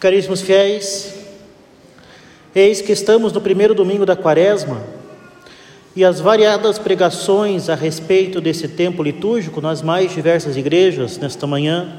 Caríssimos 0.00 0.40
fiéis, 0.40 1.12
eis 2.54 2.80
que 2.80 2.90
estamos 2.90 3.34
no 3.34 3.40
primeiro 3.42 3.74
domingo 3.74 4.06
da 4.06 4.16
quaresma 4.16 4.82
e 5.94 6.02
as 6.02 6.20
variadas 6.20 6.78
pregações 6.78 7.68
a 7.68 7.74
respeito 7.74 8.40
desse 8.40 8.66
tempo 8.66 9.02
litúrgico 9.02 9.60
nas 9.60 9.82
mais 9.82 10.10
diversas 10.10 10.56
igrejas 10.56 11.18
nesta 11.18 11.46
manhã 11.46 11.98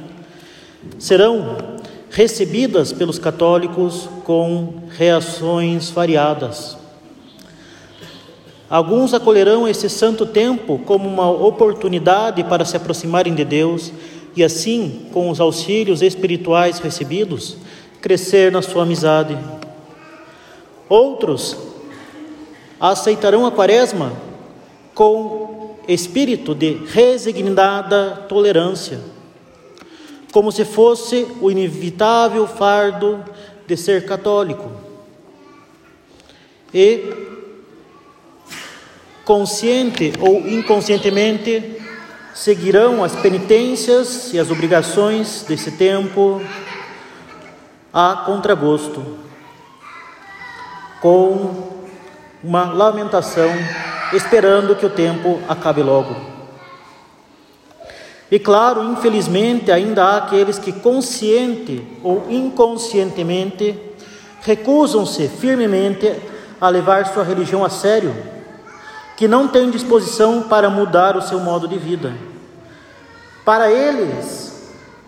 serão 0.97 1.77
recebidas 2.09 2.91
pelos 2.91 3.19
católicos 3.19 4.09
com 4.23 4.81
reações 4.97 5.91
variadas. 5.91 6.75
Alguns 8.68 9.13
acolherão 9.13 9.68
esse 9.68 9.88
santo 9.88 10.25
tempo 10.25 10.79
como 10.88 11.07
uma 11.07 11.29
oportunidade 11.29 12.43
para 12.45 12.65
se 12.65 12.75
aproximarem 12.75 13.36
de 13.36 13.45
Deus 13.45 13.93
e, 14.36 14.43
assim, 14.43 15.05
com 15.13 15.29
os 15.29 15.39
auxílios 15.39 16.02
espirituais 16.02 16.79
recebidos, 16.79 17.57
crescer 18.01 18.51
na 18.51 18.61
sua 18.61 18.83
amizade. 18.83 19.37
Outros 20.89 21.55
aceitarão 22.79 23.46
a 23.46 23.51
Quaresma 23.51 24.11
com 24.93 25.77
espírito 25.87 26.54
de 26.55 26.74
resignada 26.87 28.25
tolerância, 28.27 29.00
como 30.32 30.51
se 30.51 30.65
fosse 30.65 31.27
o 31.39 31.51
inevitável 31.51 32.47
fardo 32.47 33.23
de 33.67 33.77
ser 33.77 34.05
católico. 34.05 34.72
E 36.73 37.31
consciente 39.25 40.13
ou 40.19 40.47
inconscientemente, 40.47 41.77
seguirão 42.33 43.03
as 43.03 43.16
penitências 43.16 44.33
e 44.33 44.39
as 44.39 44.49
obrigações 44.49 45.44
desse 45.47 45.72
tempo 45.72 46.41
a 47.94 48.23
contragosto, 48.25 49.03
com 51.02 51.81
uma 52.44 52.72
lamentação, 52.72 53.50
esperando 54.14 54.75
que 54.75 54.86
o 54.86 54.89
tempo 54.89 55.39
acabe 55.47 55.81
logo. 55.81 56.16
E 58.31 58.39
claro, 58.39 58.84
infelizmente, 58.84 59.72
ainda 59.72 60.06
há 60.06 60.17
aqueles 60.17 60.58
que 60.58 60.72
consciente 60.72 61.86
ou 62.02 62.25
inconscientemente 62.30 63.78
recusam-se 64.42 65.28
firmemente 65.28 66.16
a 66.59 66.69
levar 66.69 67.08
sua 67.08 67.23
religião 67.23 67.66
a 67.66 67.69
sério 67.69 68.16
que 69.17 69.28
não 69.28 69.47
têm 69.47 69.69
disposição 69.69 70.44
para 70.44 70.69
mudar 70.69 71.17
o 71.17 71.22
seu 71.22 71.39
modo 71.39 71.67
de 71.67 71.78
vida. 71.78 72.14
Para 73.44 73.72
eles, 73.72 74.50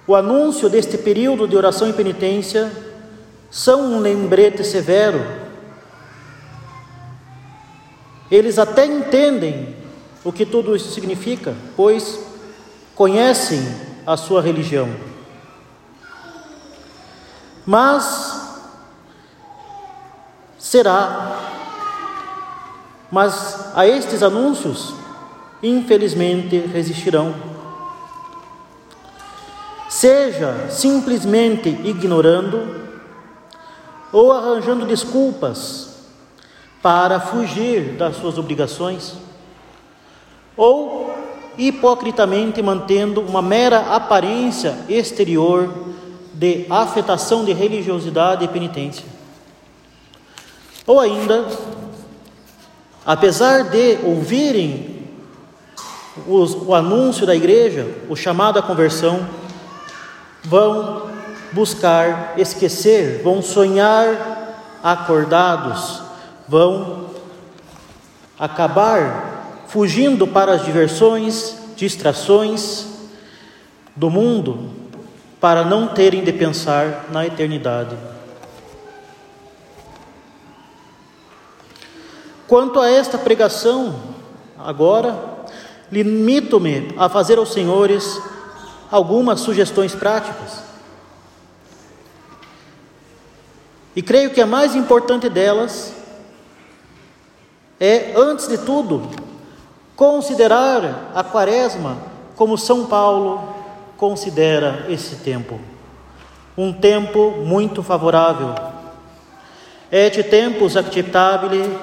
o 0.05 0.15
anúncio 0.15 0.69
deste 0.69 0.97
período 0.97 1.47
de 1.47 1.55
oração 1.55 1.89
e 1.89 1.93
penitência 1.93 2.71
são 3.49 3.93
um 3.93 3.99
lembrete 3.99 4.63
severo. 4.63 5.23
Eles 8.29 8.57
até 8.57 8.85
entendem 8.85 9.75
o 10.23 10.31
que 10.31 10.45
tudo 10.45 10.75
isso 10.75 10.91
significa, 10.91 11.55
pois 11.75 12.19
conhecem 12.95 13.61
a 14.05 14.17
sua 14.17 14.41
religião. 14.41 14.89
Mas 17.65 18.41
será 20.57 21.51
mas 23.13 23.69
a 23.75 23.85
estes 23.85 24.23
anúncios, 24.23 24.91
infelizmente, 25.61 26.57
resistirão. 26.57 27.35
Seja 29.93 30.69
simplesmente 30.69 31.69
ignorando 31.69 32.83
ou 34.11 34.31
arranjando 34.31 34.85
desculpas 34.85 35.97
para 36.81 37.19
fugir 37.19 37.93
das 37.93 38.17
suas 38.17 38.37
obrigações, 38.37 39.13
ou 40.57 41.13
hipocritamente 41.57 42.61
mantendo 42.61 43.21
uma 43.21 43.41
mera 43.41 43.95
aparência 43.95 44.77
exterior 44.89 45.71
de 46.33 46.65
afetação 46.69 47.45
de 47.45 47.53
religiosidade 47.53 48.43
e 48.43 48.47
penitência. 48.47 49.05
Ou 50.85 50.99
ainda 50.99 51.47
Apesar 53.05 53.63
de 53.63 53.99
ouvirem 54.01 55.09
os, 56.25 56.53
o 56.53 56.73
anúncio 56.73 57.25
da 57.25 57.35
igreja, 57.35 57.85
o 58.09 58.15
chamado 58.15 58.57
à 58.57 58.61
conversão, 58.61 59.27
vão 60.43 61.09
buscar 61.51 62.33
esquecer, 62.37 63.21
vão 63.23 63.41
sonhar 63.41 64.79
acordados, 64.83 66.01
vão 66.47 67.09
acabar 68.37 69.65
fugindo 69.67 70.27
para 70.27 70.53
as 70.53 70.65
diversões, 70.65 71.55
distrações 71.75 72.85
do 73.95 74.09
mundo, 74.09 74.71
para 75.39 75.63
não 75.63 75.87
terem 75.87 76.23
de 76.23 76.33
pensar 76.33 77.05
na 77.11 77.25
eternidade. 77.25 77.95
Quanto 82.47 82.79
a 82.79 82.89
esta 82.89 83.17
pregação, 83.17 83.95
agora, 84.57 85.17
limito-me 85.91 86.93
a 86.97 87.07
fazer 87.07 87.37
aos 87.37 87.53
senhores 87.53 88.21
algumas 88.93 89.39
sugestões 89.39 89.95
práticas. 89.95 90.61
E 93.95 94.03
creio 94.03 94.29
que 94.29 94.39
a 94.39 94.45
mais 94.45 94.75
importante 94.75 95.27
delas 95.29 95.95
é, 97.79 98.13
antes 98.15 98.47
de 98.47 98.59
tudo, 98.59 99.09
considerar 99.95 101.11
a 101.15 101.23
Quaresma 101.23 101.97
como 102.35 102.55
São 102.55 102.85
Paulo 102.85 103.55
considera 103.97 104.85
esse 104.87 105.15
tempo. 105.15 105.59
Um 106.55 106.71
tempo 106.71 107.31
muito 107.43 107.81
favorável. 107.81 108.53
Et 109.91 110.21
tempus 110.23 110.77
acceptabile 110.77 111.79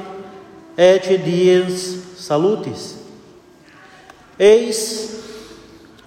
et 0.77 1.19
dies 1.19 2.19
salutis. 2.19 2.99
Eis 4.39 5.20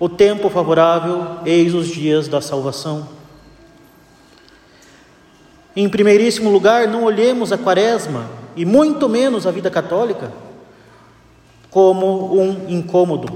o 0.03 0.09
tempo 0.09 0.49
favorável, 0.49 1.37
eis 1.45 1.73
os 1.73 1.87
dias 1.87 2.27
da 2.27 2.41
salvação. 2.41 3.07
Em 5.73 5.87
primeiríssimo 5.87 6.49
lugar, 6.49 6.89
não 6.89 7.05
olhemos 7.05 7.53
a 7.53 7.57
quaresma, 7.57 8.29
e 8.53 8.65
muito 8.65 9.07
menos 9.07 9.47
a 9.47 9.51
vida 9.51 9.71
católica, 9.71 10.29
como 11.69 12.37
um 12.37 12.65
incômodo, 12.67 13.31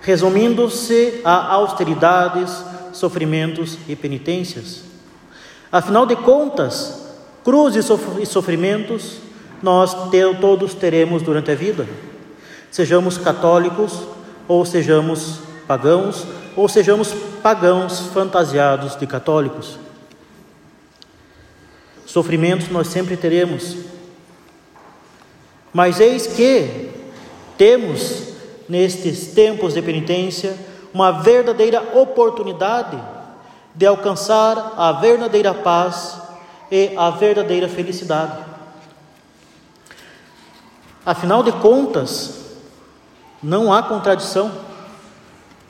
resumindo-se 0.00 1.20
a 1.24 1.52
austeridades, 1.52 2.52
sofrimentos 2.92 3.78
e 3.86 3.94
penitências. 3.94 4.82
Afinal 5.70 6.04
de 6.04 6.16
contas, 6.16 7.14
cruzes 7.44 7.88
e 8.20 8.26
sofrimentos 8.26 9.18
nós 9.62 9.94
todos 10.40 10.74
teremos 10.74 11.22
durante 11.22 11.52
a 11.52 11.54
vida. 11.54 11.86
Sejamos 12.72 13.16
católicos 13.16 14.20
ou 14.48 14.64
sejamos 14.64 15.40
pagãos, 15.66 16.26
ou 16.56 16.68
sejamos 16.68 17.14
pagãos 17.42 18.00
fantasiados 18.12 18.96
de 18.96 19.06
católicos. 19.06 19.78
Sofrimentos 22.06 22.68
nós 22.68 22.88
sempre 22.88 23.16
teremos. 23.16 23.76
Mas 25.72 25.98
eis 25.98 26.26
que 26.26 26.90
temos, 27.56 28.34
nestes 28.68 29.28
tempos 29.28 29.74
de 29.74 29.80
penitência, 29.80 30.54
uma 30.92 31.22
verdadeira 31.22 31.80
oportunidade 31.94 33.02
de 33.74 33.86
alcançar 33.86 34.74
a 34.76 34.92
verdadeira 34.92 35.54
paz 35.54 36.20
e 36.70 36.92
a 36.96 37.08
verdadeira 37.10 37.68
felicidade. 37.68 38.44
Afinal 41.04 41.42
de 41.42 41.52
contas, 41.52 42.41
não 43.42 43.72
há 43.72 43.82
contradição 43.82 44.52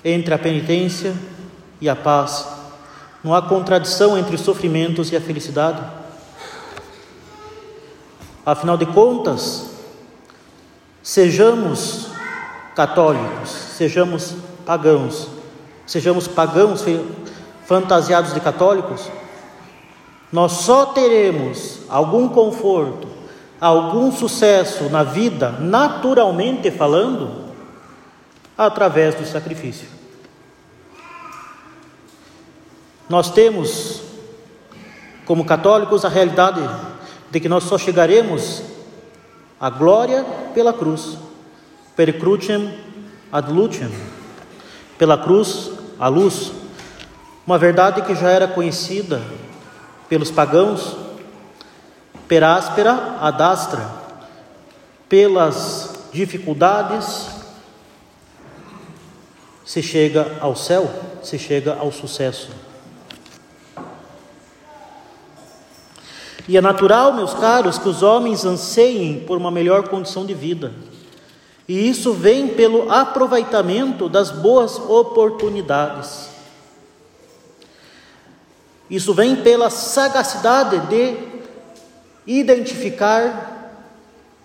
entre 0.04 0.34
a 0.34 0.38
penitência 0.38 1.14
e 1.80 1.88
a 1.88 1.96
paz, 1.96 2.46
não 3.24 3.34
há 3.34 3.40
contradição 3.40 4.19
entre 4.19 4.34
os 4.34 4.40
sofrimentos 4.40 5.10
e 5.10 5.16
a 5.16 5.20
felicidade. 5.20 5.82
Afinal 8.44 8.76
de 8.76 8.86
contas, 8.86 9.70
sejamos 11.02 12.08
católicos, 12.74 13.50
sejamos 13.50 14.34
pagãos, 14.66 15.28
sejamos 15.86 16.26
pagãos 16.26 16.84
fantasiados 17.64 18.34
de 18.34 18.40
católicos, 18.40 19.08
nós 20.32 20.52
só 20.52 20.86
teremos 20.86 21.80
algum 21.88 22.28
conforto, 22.28 23.06
algum 23.60 24.10
sucesso 24.10 24.84
na 24.84 25.04
vida, 25.04 25.50
naturalmente 25.60 26.70
falando, 26.70 27.51
através 28.67 29.14
do 29.14 29.26
sacrifício. 29.26 29.88
Nós 33.09 33.31
temos 33.31 34.03
como 35.25 35.44
católicos, 35.44 36.05
a 36.05 36.09
realidade 36.09 36.61
de 37.31 37.41
que 37.41 37.49
nós 37.49 37.64
só 37.64 37.79
chegaremos 37.79 38.62
à 39.61 39.70
glória 39.70 40.25
pela 40.53 40.73
cruz, 40.73 41.17
per 41.97 42.19
crucem 42.19 42.79
ad 43.31 43.50
lucem, 43.50 43.91
pela 44.99 45.17
cruz 45.17 45.70
à 45.99 46.09
luz, 46.09 46.53
uma 47.47 47.56
verdade 47.56 48.03
que 48.03 48.14
já 48.14 48.29
era 48.31 48.47
conhecida 48.47 49.23
pelos 50.09 50.31
pagãos, 50.31 50.97
per 52.29 52.44
áspera 52.44 53.17
ad 53.20 53.43
astra, 53.43 53.88
pelas 55.09 56.09
dificuldades 56.12 57.31
se 59.72 59.82
chega 59.82 60.36
ao 60.38 60.54
céu, 60.54 60.86
se 61.22 61.38
chega 61.38 61.74
ao 61.80 61.90
sucesso. 61.90 62.50
E 66.46 66.58
é 66.58 66.60
natural, 66.60 67.14
meus 67.14 67.32
caros, 67.32 67.78
que 67.78 67.88
os 67.88 68.02
homens 68.02 68.44
anseiem 68.44 69.20
por 69.20 69.38
uma 69.38 69.50
melhor 69.50 69.88
condição 69.88 70.26
de 70.26 70.34
vida. 70.34 70.74
E 71.66 71.88
isso 71.88 72.12
vem 72.12 72.48
pelo 72.48 72.92
aproveitamento 72.92 74.10
das 74.10 74.30
boas 74.30 74.76
oportunidades. 74.76 76.28
Isso 78.90 79.14
vem 79.14 79.36
pela 79.36 79.70
sagacidade 79.70 80.80
de 80.88 81.16
identificar 82.26 83.80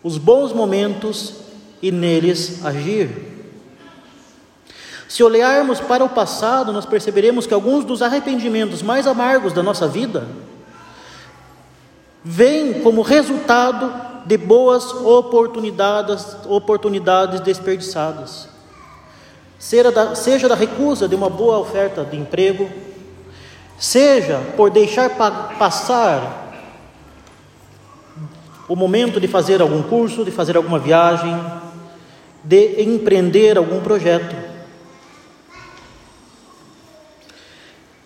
os 0.01 0.17
bons 0.17 0.53
momentos 0.53 1.33
e 1.81 1.91
neles 1.91 2.63
agir. 2.63 3.36
Se 5.07 5.23
olharmos 5.23 5.79
para 5.79 6.03
o 6.03 6.09
passado, 6.09 6.73
nós 6.73 6.85
perceberemos 6.85 7.47
que 7.47 7.53
alguns 7.53 7.85
dos 7.85 8.01
arrependimentos 8.01 8.81
mais 8.81 9.07
amargos 9.07 9.53
da 9.53 9.63
nossa 9.63 9.87
vida 9.87 10.27
vêm 12.23 12.81
como 12.81 13.01
resultado 13.01 13.93
de 14.25 14.37
boas 14.37 14.91
oportunidades, 14.91 16.35
oportunidades 16.45 17.39
desperdiçadas. 17.39 18.49
Seja 19.57 19.91
da, 19.91 20.13
seja 20.13 20.49
da 20.49 20.55
recusa 20.55 21.07
de 21.07 21.15
uma 21.15 21.29
boa 21.29 21.57
oferta 21.57 22.03
de 22.03 22.17
emprego, 22.17 22.69
seja 23.79 24.41
por 24.57 24.69
deixar 24.69 25.11
pa 25.11 25.31
passar 25.57 26.45
o 28.67 28.75
momento 28.75 29.21
de 29.21 29.27
fazer 29.27 29.61
algum 29.61 29.81
curso, 29.81 30.25
de 30.25 30.31
fazer 30.31 30.57
alguma 30.57 30.77
viagem, 30.77 31.33
de 32.43 32.81
empreender 32.83 33.57
algum 33.57 33.79
projeto. 33.79 34.35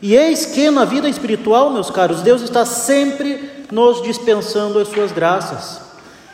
E 0.02 0.16
eis 0.16 0.48
que 0.48 0.72
na 0.72 0.84
vida 0.84 1.08
espiritual, 1.08 1.70
meus 1.70 1.92
caros, 1.92 2.22
Deus 2.22 2.42
está 2.42 2.66
sempre 2.66 3.66
nos 3.72 4.02
dispensando 4.02 4.80
as 4.80 4.88
suas 4.88 5.12
graças, 5.12 5.82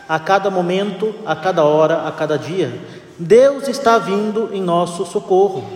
a 0.07 0.17
cada 0.17 0.49
momento, 0.49 1.13
a 1.25 1.35
cada 1.35 1.63
hora, 1.65 2.07
a 2.07 2.11
cada 2.11 2.37
dia. 2.37 2.79
Deus 3.19 3.67
está 3.67 3.97
vindo 3.97 4.49
em 4.53 4.61
nosso 4.61 5.05
socorro, 5.05 5.67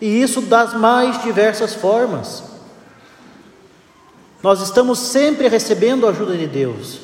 e 0.00 0.20
isso 0.20 0.42
das 0.42 0.74
mais 0.74 1.22
diversas 1.22 1.72
formas. 1.72 2.44
Nós 4.42 4.60
estamos 4.60 4.98
sempre 4.98 5.48
recebendo 5.48 6.06
a 6.06 6.10
ajuda 6.10 6.36
de 6.36 6.46
Deus, 6.46 6.98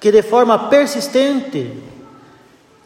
que 0.00 0.10
de 0.10 0.22
forma 0.22 0.58
persistente 0.68 1.78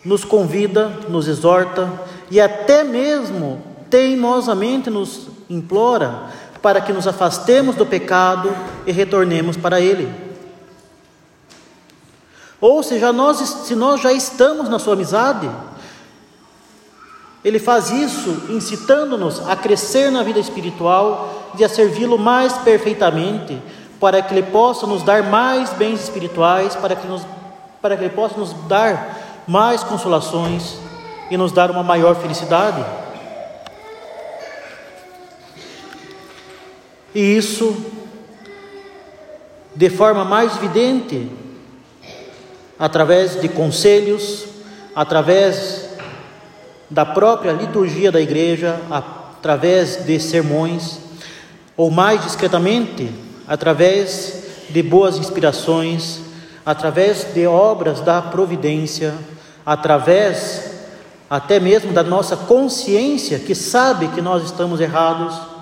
nos 0.05 0.23
convida, 0.23 0.89
nos 1.09 1.27
exorta 1.27 1.91
e 2.31 2.39
até 2.39 2.85
mesmo 2.85 3.63
teimosamente 3.89 4.91
nos 4.91 5.29
implora 5.49 6.31
para 6.65 6.81
que 6.81 6.93
nos 6.93 7.07
afastemos 7.07 7.77
do 7.77 7.85
pecado 7.85 8.55
e 8.87 8.93
retornemos 8.93 9.57
para 9.57 9.81
Ele. 9.81 10.11
Ou 12.61 12.83
seja, 12.83 13.13
nós, 13.13 13.37
se 13.37 13.75
nós 13.75 14.01
já 14.01 14.11
estamos 14.13 14.69
na 14.71 14.79
Sua 14.79 14.95
amizade, 14.95 15.51
Ele 17.45 17.59
faz 17.59 17.91
isso 17.91 18.45
incitando-nos 18.49 19.47
a 19.47 19.55
crescer 19.55 20.11
na 20.11 20.23
vida 20.23 20.39
espiritual 20.39 21.53
e 21.59 21.63
a 21.63 21.69
servi-lo 21.69 22.19
mais 22.19 22.55
perfeitamente, 22.55 23.61
para 24.01 24.23
que 24.23 24.33
Ele 24.33 24.45
possa 24.45 24.87
nos 24.87 25.03
dar 25.03 25.23
mais 25.23 25.71
bens 25.75 26.03
espirituais, 26.03 26.75
para 26.75 26.97
que, 26.97 27.07
nos, 27.07 27.21
para 27.83 27.95
que 27.95 28.05
Ele 28.05 28.15
possa 28.15 28.39
nos 28.39 28.55
dar 28.67 29.45
mais 29.47 29.85
consolações 29.85 30.77
e 31.31 31.37
nos 31.37 31.53
dar 31.53 31.71
uma 31.71 31.83
maior 31.83 32.17
felicidade. 32.17 32.83
E 37.15 37.37
isso, 37.37 37.77
de 39.75 39.89
forma 39.89 40.25
mais 40.25 40.57
evidente, 40.57 41.31
através 42.79 43.41
de 43.41 43.49
conselhos, 43.49 44.47
através 44.97 45.91
da 46.91 47.07
própria 47.07 47.53
liturgia 47.53 48.11
da 48.11 48.21
igreja, 48.21 48.81
através 48.91 50.05
de 50.05 50.19
sermões, 50.19 50.99
ou 51.77 51.91
mais 51.91 52.23
discretamente, 52.23 53.11
através 53.47 54.43
de 54.71 54.83
boas 54.83 55.17
inspirações, 55.17 56.21
através 56.67 57.33
de 57.33 57.47
obras 57.47 58.01
da 58.01 58.21
providência, 58.21 59.15
através 59.65 60.73
até 61.31 61.59
mesmo 61.59 61.93
da 61.93 62.03
nossa 62.03 62.37
consciência 62.37 63.39
que 63.39 63.55
sabe 63.55 64.09
que 64.09 64.21
nós 64.21 64.45
estamos 64.45 64.81
errados 64.81 65.54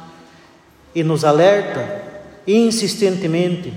e 0.95 1.03
nos 1.03 1.25
alerta 1.25 2.03
insistentemente. 2.47 3.73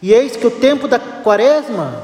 E 0.00 0.12
eis 0.12 0.36
que 0.36 0.46
o 0.46 0.50
tempo 0.50 0.86
da 0.86 0.98
quaresma 0.98 2.02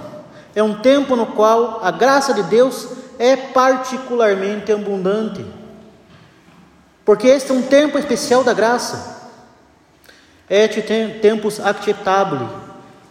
é 0.55 0.63
um 0.63 0.75
tempo 0.75 1.15
no 1.15 1.27
qual 1.27 1.81
a 1.83 1.91
graça 1.91 2.35
de 2.35 2.43
Deus 2.45 2.89
é 3.19 3.37
particularmente 3.37 4.73
abundante. 4.73 5.45
Porque 7.05 7.29
este 7.29 7.51
é 7.51 7.55
um 7.55 7.63
tempo 7.63 7.99
especial 7.99 8.45
da 8.45 8.53
graça. 8.53 9.21
Et 10.51 10.83
tempus 11.23 11.59
acceptabile, 11.61 12.47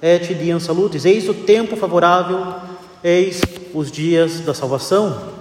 et 0.02 0.36
diam 0.36 0.60
salutis. 0.60 1.06
Eis 1.06 1.28
o 1.28 1.34
tempo 1.34 1.76
favorável, 1.76 2.56
eis 3.04 3.42
os 3.74 3.92
dias 3.92 4.42
da 4.42 4.54
salvação. 4.54 5.34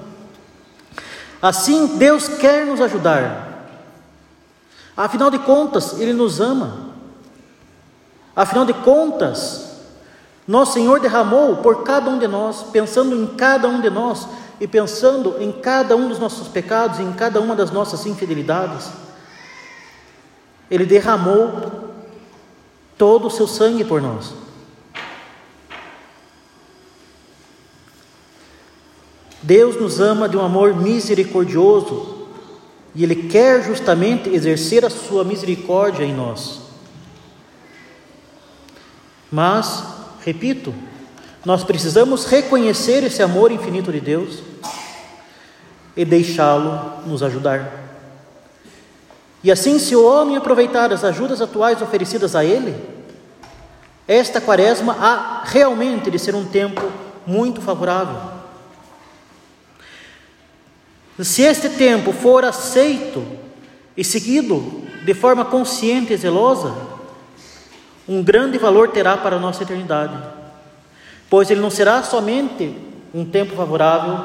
Assim, 1.43 1.99
Deus 1.99 2.27
quer 2.27 2.65
nos 2.65 2.81
ajudar 2.81 3.50
Afinal 5.01 5.31
de 5.31 5.39
contas, 5.39 5.99
Ele 5.99 6.13
nos 6.13 6.41
ama. 6.41 6.91
Afinal 8.37 8.67
de 8.67 8.75
contas, 8.75 9.79
nosso 10.47 10.75
Senhor 10.75 11.01
derramou 11.01 11.57
por 11.57 11.85
cada 11.85 12.11
um 12.11 12.19
de 12.19 12.29
nós, 12.29 12.65
pensando 12.65 13.17
em 13.17 13.27
cada 13.29 13.67
um 13.67 13.81
de 13.81 13.89
nós 13.89 14.29
e 14.61 14.67
pensando 14.67 15.37
em 15.41 15.51
cada 15.51 15.97
um 15.97 16.07
dos 16.07 16.19
nossos 16.19 16.49
pecados, 16.49 17.01
em 17.01 17.15
cada 17.15 17.41
uma 17.41 17.57
das 17.57 17.71
nossas 17.71 18.05
infidelidades. 18.05 18.91
Ele 20.71 20.85
derramou 20.85 21.95
todo 22.99 23.29
o 23.29 23.31
seu 23.31 23.47
sangue 23.47 23.85
por 23.85 24.03
nós. 24.03 24.35
Deus 29.43 29.81
nos 29.81 29.99
ama 29.99 30.29
de 30.29 30.37
um 30.37 30.45
amor 30.45 30.77
misericordioso, 30.77 32.20
e 32.95 33.05
Ele 33.05 33.29
quer 33.29 33.63
justamente 33.63 34.29
exercer 34.31 34.85
a 34.85 34.91
sua 34.91 35.25
misericórdia 35.25 36.05
em 36.05 36.15
nós. 36.15 36.61
Mas, 39.31 39.85
repito, 40.25 40.75
nós 41.45 41.63
precisamos 41.65 42.25
reconhecer 42.25 43.05
esse 43.05 43.23
amor 43.23 43.53
infinito 43.53 43.93
de 43.93 44.01
Deus 44.01 44.39
e 45.97 46.05
deixá-lo 46.05 47.07
nos 47.07 47.23
ajudar. 47.23 47.81
E 49.43 49.51
assim, 49.51 49.79
se 49.79 49.97
o 49.97 50.05
homem 50.05 50.37
aproveitar 50.37 50.93
as 50.93 51.03
ajudas 51.03 51.41
atuais 51.41 51.81
oferecidas 51.81 52.37
a 52.37 52.45
ele, 52.45 52.77
esta 54.07 54.41
quaresma 54.41 54.97
há 54.99 55.43
realmente 55.45 56.11
de 56.11 56.19
ser 56.19 56.35
um 56.35 56.45
tempo 56.45 56.83
muito 57.27 57.61
favorável. 57.61 58.30
Se 61.23 61.43
este 61.43 61.69
tempo 61.71 62.13
for 62.13 62.45
aceito 62.45 63.25
e 63.97 64.05
seguido 64.05 64.83
de 65.05 65.13
forma 65.13 65.45
consciente 65.45 66.13
e 66.13 66.17
zelosa, 66.17 66.75
um 68.09 68.23
grande 68.23 68.59
valor 68.59 68.89
terá 68.89 69.17
para 69.17 69.37
a 69.37 69.39
nossa 69.39 69.63
eternidade, 69.63 70.17
pois 71.29 71.51
ele 71.51 71.61
não 71.61 71.71
será 71.71 72.03
somente 72.03 72.75
um 73.13 73.25
tempo 73.25 73.55
favorável, 73.55 74.19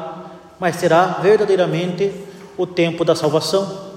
mas 0.60 0.78
será 0.78 1.06
verdadeiramente 1.22 2.14
o 2.58 2.66
tempo 2.66 3.04
da 3.04 3.16
salvação. 3.16 3.94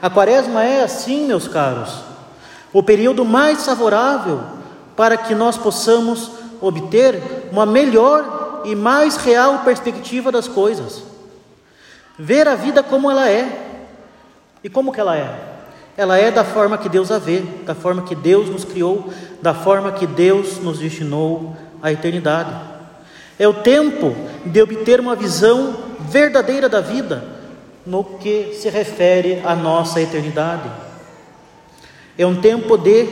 A 0.00 0.10
quaresma 0.10 0.64
é 0.64 0.82
assim, 0.82 1.26
meus 1.26 1.46
caros, 1.46 2.00
o 2.72 2.82
período 2.82 3.24
mais 3.24 3.64
favorável 3.64 4.40
para 4.96 5.16
que 5.16 5.34
nós 5.34 5.56
possamos 5.56 6.30
obter 6.60 7.22
uma 7.52 7.64
melhor 7.64 8.41
e 8.64 8.74
mais 8.74 9.16
real 9.16 9.60
perspectiva 9.60 10.30
das 10.32 10.48
coisas. 10.48 11.02
Ver 12.18 12.46
a 12.46 12.54
vida 12.54 12.82
como 12.82 13.10
ela 13.10 13.28
é, 13.28 13.70
E 14.64 14.68
como 14.68 14.92
que 14.92 15.00
ela 15.00 15.16
é? 15.16 15.28
Ela 15.96 16.16
é 16.16 16.30
da 16.30 16.44
forma 16.44 16.78
que 16.78 16.88
Deus 16.88 17.10
a 17.10 17.18
vê, 17.18 17.40
da 17.64 17.74
forma 17.74 18.02
que 18.02 18.14
Deus 18.14 18.48
nos 18.48 18.64
criou, 18.64 19.12
da 19.42 19.52
forma 19.52 19.92
que 19.92 20.06
Deus 20.06 20.58
nos 20.58 20.78
destinou 20.78 21.56
à 21.82 21.92
eternidade. 21.92 22.54
É 23.38 23.46
o 23.48 23.54
tempo 23.54 24.14
de 24.46 24.62
obter 24.62 25.00
uma 25.00 25.16
visão 25.16 25.76
verdadeira 26.08 26.68
da 26.68 26.80
vida 26.80 27.24
no 27.84 28.04
que 28.04 28.54
se 28.54 28.70
refere 28.70 29.42
à 29.44 29.56
nossa 29.56 30.00
eternidade. 30.00 30.70
É 32.16 32.24
um 32.24 32.40
tempo 32.40 32.76
de, 32.76 33.06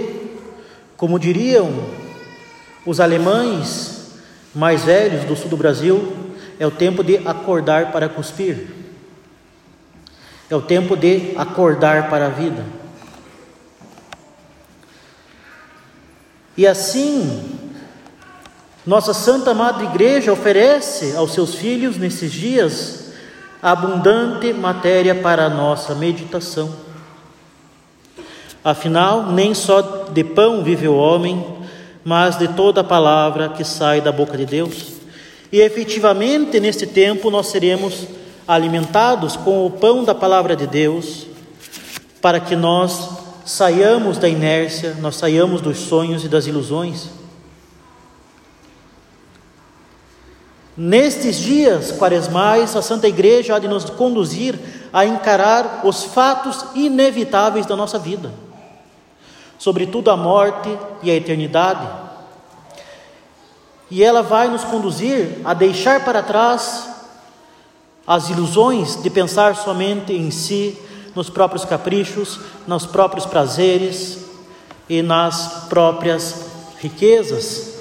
como 0.97 1.19
diriam 1.19 1.69
os 2.87 3.00
alemães 3.00 4.00
mais 4.54 4.85
velhos 4.85 5.25
do 5.25 5.37
sul 5.37 5.49
do 5.49 5.57
Brasil, 5.57 6.16
é 6.59 6.66
o 6.66 6.71
tempo 6.71 7.02
de 7.02 7.16
acordar 7.26 7.92
para 7.92 8.09
cuspir. 8.09 8.69
É 10.49 10.57
o 10.57 10.61
tempo 10.61 10.97
de 10.97 11.33
acordar 11.37 12.11
para 12.11 12.26
a 12.26 12.30
vida. 12.30 12.64
E 16.57 16.66
assim, 16.66 17.59
nossa 18.85 19.14
Santa 19.14 19.54
Madre 19.54 19.87
Igreja 19.87 20.33
oferece 20.33 21.14
aos 21.16 21.33
seus 21.33 21.54
filhos 21.54 21.97
nesses 21.97 22.33
dias 22.33 23.12
abundante 23.62 24.52
matéria 24.52 25.14
para 25.14 25.47
a 25.47 25.50
nossa 25.50 25.95
meditação. 25.95 26.75
Afinal, 28.64 29.26
nem 29.33 29.54
só 29.54 30.09
de 30.11 30.25
pão 30.25 30.62
vive 30.62 30.88
o 30.88 30.97
homem, 30.97 31.60
mas 32.04 32.38
de 32.38 32.49
toda 32.49 32.80
a 32.80 32.85
palavra 32.85 33.49
que 33.50 33.64
sai 33.64 34.00
da 34.00 34.12
boca 34.12 34.37
de 34.37 34.47
Deus. 34.47 35.00
E 35.52 35.61
efetivamente, 35.61 36.61
neste 36.61 36.87
tempo, 36.87 37.30
nós 37.30 37.49
seremos 37.49 38.07
alimentados 38.47 39.37
com 39.37 39.66
o 39.66 39.71
pão 39.71 40.04
da 40.04 40.14
palavra 40.14 40.57
de 40.57 40.66
Deus, 40.66 41.26
para 42.21 42.40
que 42.40 42.54
nós 42.57 43.09
saiamos 43.45 44.19
da 44.19 44.28
inércia, 44.28 44.97
nós 45.00 45.16
saiamos 45.16 45.61
dos 45.61 45.78
sonhos 45.78 46.25
e 46.25 46.28
das 46.28 46.47
ilusões. 46.47 47.09
Nestes 50.76 51.37
dias 51.37 51.92
quaresmais, 51.92 52.75
a 52.75 52.83
Santa 52.83 53.07
Igreja 53.07 53.54
há 53.54 53.59
de 53.59 53.69
nos 53.69 53.85
conduzir 53.85 54.59
a 54.92 55.04
encarar 55.04 55.83
os 55.85 56.04
fatos 56.04 56.64
inevitáveis 56.75 57.66
da 57.66 57.76
nossa 57.76 57.99
vida, 57.99 58.33
sobretudo 59.61 60.11
a 60.11 60.17
morte 60.17 60.71
e 61.02 61.11
a 61.11 61.14
eternidade. 61.14 61.87
E 63.90 64.02
ela 64.02 64.23
vai 64.23 64.49
nos 64.49 64.64
conduzir 64.64 65.38
a 65.45 65.52
deixar 65.52 66.02
para 66.02 66.23
trás 66.23 66.88
as 68.07 68.31
ilusões 68.31 69.02
de 69.02 69.11
pensar 69.11 69.55
somente 69.55 70.14
em 70.14 70.31
si, 70.31 70.79
nos 71.14 71.29
próprios 71.29 71.67
caprichos, 71.67 72.40
nos 72.67 72.87
próprios 72.87 73.26
prazeres 73.26 74.25
e 74.88 75.02
nas 75.02 75.67
próprias 75.69 76.47
riquezas. 76.79 77.81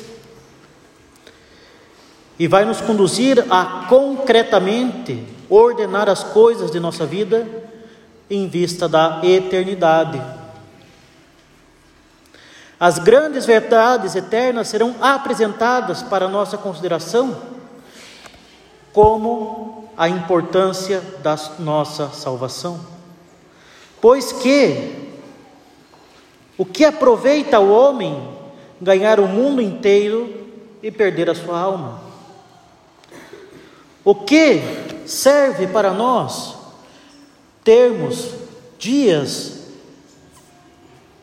E 2.37 2.45
vai 2.45 2.65
nos 2.65 2.81
conduzir 2.81 3.45
a 3.49 3.85
concretamente 3.87 5.25
ordenar 5.49 6.09
as 6.09 6.25
coisas 6.25 6.71
de 6.71 6.79
nossa 6.79 7.05
vida 7.05 7.47
em 8.29 8.49
vista 8.49 8.89
da 8.89 9.21
eternidade. 9.23 10.38
As 12.79 12.97
grandes 12.97 13.45
verdades 13.45 14.15
eternas 14.15 14.69
serão 14.69 14.95
apresentadas 15.01 16.01
para 16.01 16.29
nossa 16.29 16.57
consideração, 16.57 17.35
como 18.93 19.89
a 19.97 20.07
importância 20.07 21.01
da 21.21 21.37
nossa 21.59 22.07
salvação. 22.09 22.79
Pois 23.99 24.31
que 24.31 25.09
o 26.57 26.63
que 26.63 26.85
aproveita 26.85 27.59
o 27.59 27.69
homem 27.69 28.29
ganhar 28.79 29.19
o 29.19 29.27
mundo 29.27 29.61
inteiro 29.61 30.47
e 30.81 30.89
perder 30.89 31.29
a 31.29 31.35
sua 31.35 31.59
alma? 31.59 32.01
O 34.05 34.15
que 34.15 34.61
serve 35.05 35.67
para 35.67 35.91
nós 35.91 36.55
termos 37.61 38.33
dias 38.77 39.59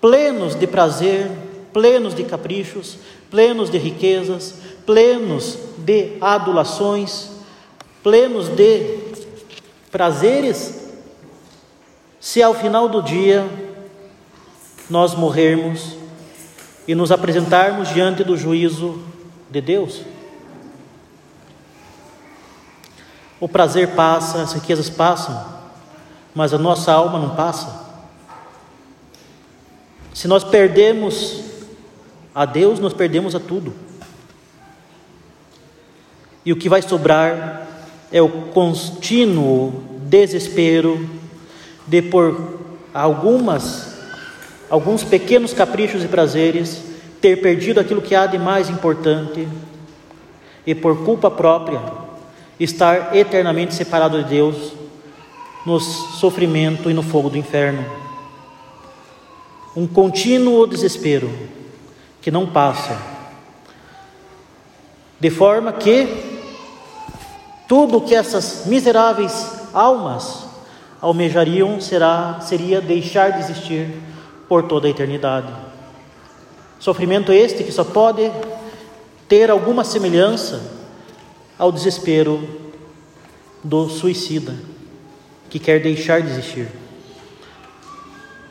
plenos 0.01 0.55
de 0.55 0.67
prazer, 0.67 1.31
plenos 1.77 2.15
de 2.15 2.25
caprichos, 2.25 2.97
plenos 3.31 3.69
de 3.69 3.77
riquezas, 3.77 4.55
plenos 4.87 5.59
de 5.77 6.17
adulações, 6.23 7.29
plenos 8.03 8.49
de 8.49 8.99
prazeres, 9.91 10.89
se 12.19 12.43
ao 12.43 12.55
final 12.55 12.89
do 12.89 13.03
dia 13.03 13.47
nós 14.89 15.15
morrermos 15.15 15.99
e 16.89 16.95
nos 16.95 17.13
apresentarmos 17.13 17.91
diante 17.91 18.25
do 18.25 18.39
juízo 18.39 19.03
de 19.51 19.61
Deus? 19.61 20.01
O 23.39 23.47
prazer 23.47 23.91
passa, 23.91 24.41
as 24.41 24.55
riquezas 24.55 24.89
passam, 24.89 25.45
mas 26.35 26.55
a 26.55 26.59
nossa 26.59 26.91
alma 26.91 27.19
não 27.19 27.37
passa. 27.37 27.85
Se 30.15 30.27
nós 30.27 30.43
perdemos 30.43 31.56
a 32.37 32.45
Deus, 32.45 32.79
nós 32.79 32.93
perdemos 32.93 33.35
a 33.35 33.41
tudo. 33.41 33.73
E 36.45 36.53
o 36.53 36.57
que 36.57 36.69
vai 36.69 36.83
sobrar 36.83 37.67
é 38.13 38.21
o 38.21 38.29
contínuo 38.29 39.83
desespero 40.03 41.09
de 41.87 42.03
por 42.03 42.61
algumas 42.93 43.97
alguns 44.69 45.03
pequenos 45.03 45.55
caprichos 45.55 46.05
e 46.05 46.09
prazeres 46.09 46.83
ter 47.23 47.41
perdido 47.41 47.81
aquilo 47.81 48.03
que 48.03 48.15
há 48.15 48.27
de 48.27 48.37
mais 48.37 48.69
importante 48.69 49.49
e 50.67 50.75
por 50.75 51.05
culpa 51.07 51.31
própria 51.31 51.81
estar 52.61 53.17
eternamente 53.17 53.75
separado 53.75 54.23
de 54.23 54.29
Deus 54.29 54.75
no 55.65 55.81
sofrimento 55.81 56.91
e 56.91 56.95
no 56.95 57.03
fogo 57.03 57.31
do 57.31 57.39
inferno. 57.39 57.83
Um 59.75 59.87
contínuo 59.87 60.67
desespero 60.67 61.31
que 62.27 62.31
não 62.33 62.45
passa, 62.45 63.01
de 65.21 65.31
forma 65.31 65.73
que 65.73 66.09
tudo 67.69 68.01
que 68.01 68.17
essas 68.17 68.67
miseráveis 68.67 69.71
almas 69.73 70.45
almejariam 71.01 71.81
será 71.81 72.41
seria 72.41 72.81
deixar 72.81 73.31
de 73.31 73.39
existir 73.39 74.01
por 74.49 74.65
toda 74.65 74.89
a 74.89 74.91
eternidade. 74.91 75.55
Sofrimento 76.81 77.31
este 77.31 77.63
que 77.63 77.71
só 77.71 77.85
pode 77.85 78.29
ter 79.29 79.49
alguma 79.49 79.85
semelhança 79.85 80.61
ao 81.57 81.71
desespero 81.71 82.43
do 83.63 83.89
suicida 83.89 84.53
que 85.49 85.61
quer 85.61 85.81
deixar 85.81 86.21
de 86.21 86.31
existir. 86.31 86.67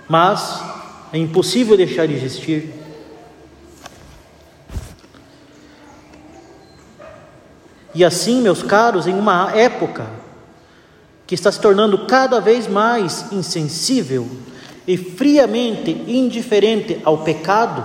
Mas 0.07 0.63
é 1.11 1.17
impossível 1.17 1.75
deixar 1.75 2.07
de 2.07 2.13
existir. 2.13 2.84
E 7.95 8.03
assim, 8.03 8.41
meus 8.41 8.61
caros, 8.61 9.07
em 9.07 9.13
uma 9.17 9.55
época 9.55 10.05
que 11.25 11.33
está 11.33 11.49
se 11.49 11.61
tornando 11.61 12.05
cada 12.05 12.41
vez 12.41 12.67
mais 12.67 13.31
insensível 13.31 14.29
e 14.85 14.97
friamente 14.97 15.91
indiferente 16.05 17.01
ao 17.05 17.19
pecado, 17.19 17.83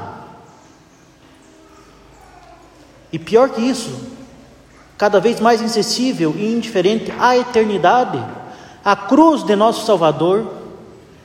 e 3.12 3.18
pior 3.18 3.50
que 3.50 3.60
isso, 3.60 3.90
cada 4.98 5.20
vez 5.20 5.40
mais 5.40 5.62
insensível 5.62 6.34
e 6.36 6.52
indiferente 6.52 7.12
à 7.18 7.36
eternidade, 7.36 8.22
a 8.84 8.96
cruz 8.96 9.44
de 9.44 9.54
nosso 9.54 9.86
Salvador 9.86 10.46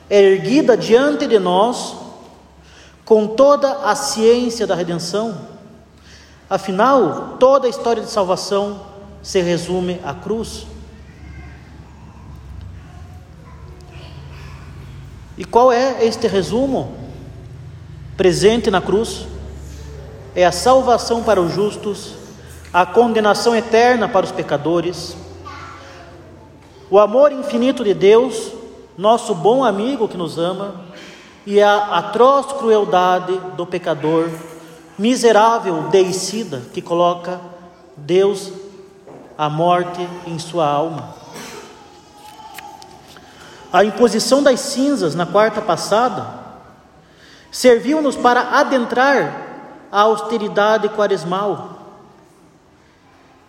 é 0.08 0.22
erguida 0.22 0.76
diante 0.76 1.26
de 1.26 1.38
nós 1.38 1.96
com 3.04 3.26
toda 3.26 3.84
a 3.84 3.94
ciência 3.94 4.66
da 4.66 4.74
redenção. 4.74 5.55
Afinal, 6.48 7.36
toda 7.38 7.66
a 7.66 7.70
história 7.70 8.02
de 8.02 8.10
salvação 8.10 8.80
se 9.22 9.40
resume 9.40 10.00
à 10.04 10.14
cruz. 10.14 10.66
E 15.36 15.44
qual 15.44 15.72
é 15.72 16.04
este 16.04 16.26
resumo? 16.26 16.96
Presente 18.16 18.70
na 18.70 18.80
cruz 18.80 19.26
é 20.34 20.46
a 20.46 20.52
salvação 20.52 21.22
para 21.22 21.40
os 21.40 21.52
justos 21.52 22.16
a 22.76 22.84
condenação 22.84 23.56
eterna 23.56 24.06
para 24.06 24.26
os 24.26 24.32
pecadores, 24.32 25.16
o 26.90 26.98
amor 26.98 27.32
infinito 27.32 27.82
de 27.82 27.94
Deus, 27.94 28.52
nosso 28.98 29.34
bom 29.34 29.64
amigo 29.64 30.06
que 30.06 30.16
nos 30.18 30.36
ama, 30.36 30.74
e 31.46 31.58
a 31.58 31.84
atroz 31.96 32.52
crueldade 32.52 33.40
do 33.56 33.64
pecador, 33.64 34.28
miserável 34.98 35.88
deicida 35.88 36.62
que 36.72 36.80
coloca 36.80 37.40
Deus 37.96 38.52
a 39.36 39.48
morte 39.48 40.06
em 40.26 40.38
sua 40.38 40.66
alma. 40.66 41.14
A 43.72 43.84
imposição 43.84 44.42
das 44.42 44.60
cinzas 44.60 45.14
na 45.14 45.26
quarta 45.26 45.60
passada 45.60 46.26
serviu-nos 47.50 48.16
para 48.16 48.58
adentrar 48.58 49.46
a 49.90 50.00
austeridade 50.02 50.88
quaresmal. 50.88 51.76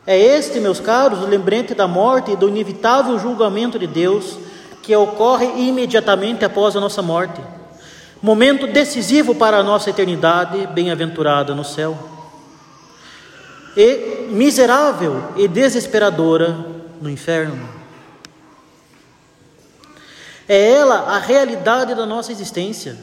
É 0.06 0.18
este, 0.18 0.60
meus 0.60 0.80
caros, 0.80 1.20
o 1.20 1.28
lembrete 1.28 1.74
da 1.74 1.88
morte 1.88 2.32
e 2.32 2.36
do 2.36 2.48
inevitável 2.48 3.20
julgamento 3.20 3.78
de 3.78 3.88
Deus 3.88 4.38
que 4.82 4.96
ocorre 4.96 5.46
imediatamente 5.68 6.46
após 6.46 6.76
a 6.76 6.80
nossa 6.80 7.02
morte. 7.02 7.42
Momento 8.22 8.68
decisivo 8.68 9.36
para 9.36 9.58
a 9.58 9.64
nossa 9.64 9.90
eternidade 9.90 10.66
bem-aventurada 10.68 11.54
no 11.54 11.64
céu. 11.64 11.98
E 13.76 14.28
miserável 14.32 15.34
e 15.36 15.48
desesperadora 15.48 16.66
no 17.00 17.10
inferno. 17.10 17.70
É 20.48 20.72
ela 20.72 21.16
a 21.16 21.20
realidade 21.20 21.94
da 21.94 22.06
nossa 22.06 22.32
existência. 22.32 22.98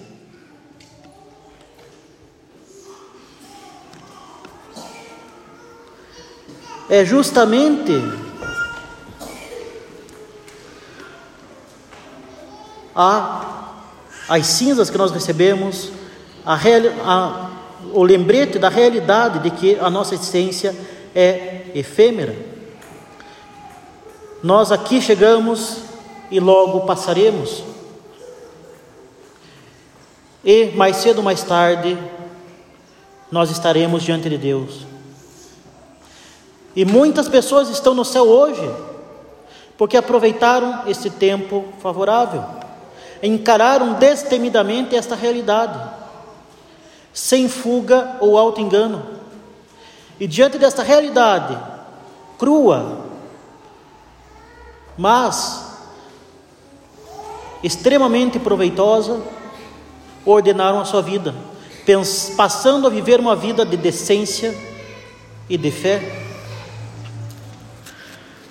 É 6.88 7.04
justamente 7.04 7.92
a, 12.94 13.53
as 14.28 14.46
cinzas 14.46 14.90
que 14.90 14.98
nós 14.98 15.10
recebemos, 15.10 15.90
a, 16.44 16.54
a, 17.04 17.50
o 17.92 18.02
lembrete 18.02 18.58
da 18.58 18.68
realidade 18.68 19.38
de 19.38 19.50
que 19.50 19.78
a 19.78 19.90
nossa 19.90 20.14
existência 20.14 20.74
é 21.14 21.66
efêmera. 21.74 22.36
Nós 24.42 24.72
aqui 24.72 25.00
chegamos 25.00 25.78
e 26.30 26.40
logo 26.40 26.80
passaremos. 26.80 27.62
E 30.44 30.66
mais 30.76 30.96
cedo 30.96 31.18
ou 31.18 31.24
mais 31.24 31.42
tarde, 31.42 31.96
nós 33.30 33.50
estaremos 33.50 34.02
diante 34.02 34.28
de 34.28 34.36
Deus. 34.36 34.86
E 36.76 36.84
muitas 36.84 37.28
pessoas 37.28 37.68
estão 37.68 37.94
no 37.94 38.04
céu 38.04 38.24
hoje, 38.24 38.68
porque 39.78 39.96
aproveitaram 39.96 40.82
esse 40.86 41.08
tempo 41.08 41.64
favorável, 41.80 42.44
encararam 43.24 43.94
destemidamente 43.94 44.94
esta 44.94 45.14
realidade, 45.14 45.80
sem 47.12 47.48
fuga 47.48 48.18
ou 48.20 48.36
auto-engano. 48.36 49.02
E 50.20 50.26
diante 50.26 50.58
desta 50.58 50.82
realidade 50.82 51.58
crua, 52.38 53.06
mas 54.98 55.72
extremamente 57.62 58.38
proveitosa, 58.38 59.22
ordenaram 60.26 60.80
a 60.80 60.84
sua 60.84 61.00
vida, 61.00 61.34
passando 62.36 62.86
a 62.86 62.90
viver 62.90 63.18
uma 63.18 63.34
vida 63.34 63.64
de 63.64 63.76
decência 63.76 64.54
e 65.48 65.56
de 65.56 65.70
fé. 65.70 66.20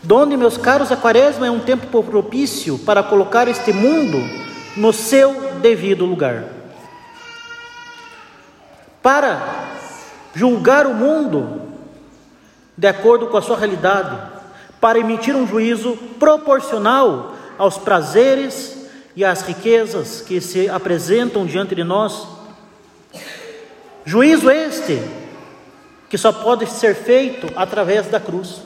Donde, 0.01 0.35
meus 0.35 0.57
caros, 0.57 0.91
a 0.91 0.97
quaresma 0.97 1.47
é 1.47 1.51
um 1.51 1.59
tempo 1.59 2.03
propício 2.03 2.77
para 2.79 3.03
colocar 3.03 3.47
este 3.47 3.71
mundo 3.71 4.17
no 4.75 4.91
seu 4.91 5.59
devido 5.61 6.05
lugar. 6.05 6.45
Para 9.01 9.71
julgar 10.33 10.87
o 10.87 10.93
mundo 10.93 11.61
de 12.77 12.87
acordo 12.87 13.27
com 13.27 13.37
a 13.37 13.41
sua 13.41 13.57
realidade, 13.57 14.17
para 14.79 14.99
emitir 14.99 15.35
um 15.35 15.47
juízo 15.47 15.95
proporcional 16.19 17.35
aos 17.57 17.77
prazeres 17.77 18.87
e 19.15 19.23
as 19.23 19.43
riquezas 19.43 20.21
que 20.21 20.41
se 20.41 20.67
apresentam 20.67 21.45
diante 21.45 21.75
de 21.75 21.83
nós. 21.83 22.27
Juízo 24.05 24.49
este 24.49 25.01
que 26.09 26.17
só 26.17 26.31
pode 26.31 26.67
ser 26.67 26.95
feito 26.95 27.47
através 27.55 28.07
da 28.07 28.19
cruz, 28.19 28.61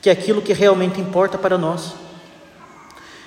que 0.00 0.08
é 0.08 0.12
aquilo 0.12 0.42
que 0.42 0.52
realmente 0.52 1.00
importa 1.00 1.36
para 1.36 1.58
nós. 1.58 1.94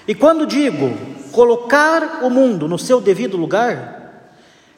E 0.10 0.16
quando 0.16 0.48
digo 0.48 0.98
colocar 1.32 2.24
o 2.24 2.32
mundo 2.32 2.68
no 2.68 2.80
seu 2.80 3.00
devido 3.00 3.38
lugar, 3.38 4.26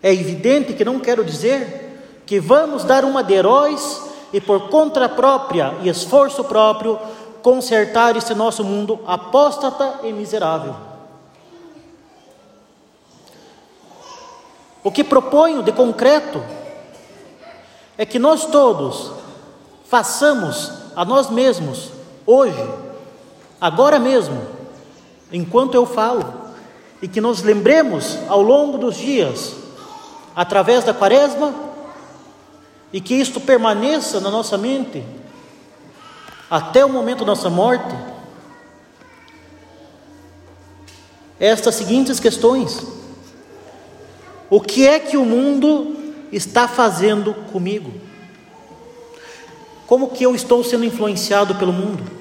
é 0.03 0.11
evidente 0.11 0.73
que 0.73 0.83
não 0.83 0.99
quero 0.99 1.23
dizer 1.23 2.21
que 2.25 2.37
vamos 2.37 2.83
dar 2.83 3.05
uma 3.05 3.23
de 3.23 3.35
heróis 3.35 4.01
e 4.33 4.41
por 4.41 4.67
conta 4.67 5.07
própria 5.07 5.73
e 5.83 5.87
esforço 5.87 6.43
próprio 6.43 6.99
consertar 7.41 8.17
esse 8.17 8.35
nosso 8.35 8.61
mundo 8.61 8.99
apóstata 9.07 10.01
e 10.03 10.11
miserável. 10.11 10.75
O 14.83 14.91
que 14.91 15.01
proponho 15.01 15.63
de 15.63 15.71
concreto 15.71 16.43
é 17.97 18.05
que 18.05 18.19
nós 18.19 18.47
todos 18.47 19.13
façamos 19.85 20.73
a 20.93 21.05
nós 21.05 21.29
mesmos, 21.29 21.89
hoje, 22.25 22.69
agora 23.61 23.97
mesmo, 23.97 24.59
enquanto 25.31 25.75
eu 25.75 25.85
falo, 25.85 26.51
e 27.01 27.07
que 27.07 27.21
nos 27.21 27.41
lembremos 27.41 28.17
ao 28.27 28.41
longo 28.41 28.77
dos 28.77 28.95
dias, 28.95 29.55
através 30.35 30.83
da 30.83 30.93
quaresma, 30.93 31.53
e 32.93 32.99
que 32.99 33.15
isto 33.15 33.39
permaneça 33.39 34.19
na 34.19 34.29
nossa 34.29 34.57
mente 34.57 35.03
até 36.49 36.83
o 36.83 36.89
momento 36.89 37.19
da 37.19 37.27
nossa 37.27 37.49
morte, 37.49 37.95
estas 41.39 41.75
seguintes 41.75 42.19
questões. 42.19 42.85
O 44.49 44.59
que 44.59 44.85
é 44.85 44.99
que 44.99 45.15
o 45.15 45.25
mundo 45.25 45.95
está 46.31 46.67
fazendo 46.67 47.33
comigo? 47.51 47.93
Como 49.87 50.09
que 50.09 50.23
eu 50.25 50.35
estou 50.35 50.63
sendo 50.63 50.85
influenciado 50.85 51.55
pelo 51.55 51.71
mundo? 51.73 52.20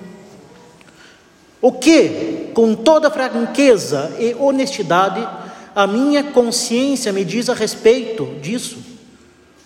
O 1.63 1.73
que, 1.73 2.51
com 2.55 2.75
toda 2.75 3.11
franqueza 3.11 4.17
e 4.19 4.35
honestidade, 4.35 5.27
a 5.75 5.87
minha 5.87 6.25
consciência 6.25 7.13
me 7.13 7.25
diz 7.25 7.49
a 7.49 7.55
respeito 7.55 8.27
disso? 8.41 8.79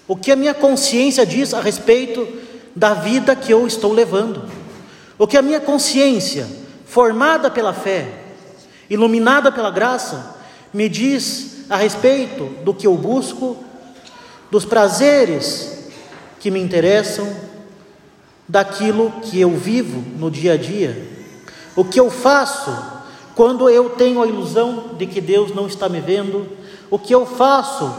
O 0.07 0.16
que 0.16 0.33
a 0.33 0.37
minha 0.37 0.52
consciência 0.52 1.24
diz 1.24 1.54
a 1.54 1.61
respeito 1.61 2.26
da 2.74 2.94
vida 2.94 3.37
que 3.37 3.52
eu 3.52 3.66
estou 3.66 3.92
levando? 3.92 4.42
O 5.18 5.26
que 5.26 5.37
a 5.37 5.42
minha 5.42 5.61
consciência, 5.61 6.46
formada 6.85 7.50
pela 7.50 7.72
fé, 7.72 8.09
iluminada 8.90 9.52
pela 9.52 9.70
graça, 9.70 10.37
me 10.72 10.88
diz 10.88 11.64
a 11.70 11.76
respeito 11.76 12.46
do 12.64 12.74
que 12.74 12.87
eu 12.87 12.96
busco, 12.96 13.57
dos 14.50 14.64
prazeres 14.64 15.85
que 16.40 16.50
me 16.50 16.61
interessam, 16.61 17.26
daquilo 18.46 19.11
que 19.22 19.40
eu 19.40 19.50
vivo 19.50 20.04
no 20.18 20.30
dia 20.30 20.54
a 20.54 20.57
dia, 20.57 21.13
o 21.76 21.84
que 21.84 21.98
eu 21.98 22.10
faço 22.10 22.70
quando 23.34 23.68
eu 23.68 23.90
tenho 23.90 24.22
a 24.22 24.26
ilusão 24.26 24.90
de 24.96 25.06
que 25.06 25.20
Deus 25.20 25.54
não 25.54 25.66
está 25.66 25.88
me 25.88 26.00
vendo, 26.00 26.46
o 26.90 26.98
que 26.98 27.14
eu 27.14 27.26
faço 27.26 27.92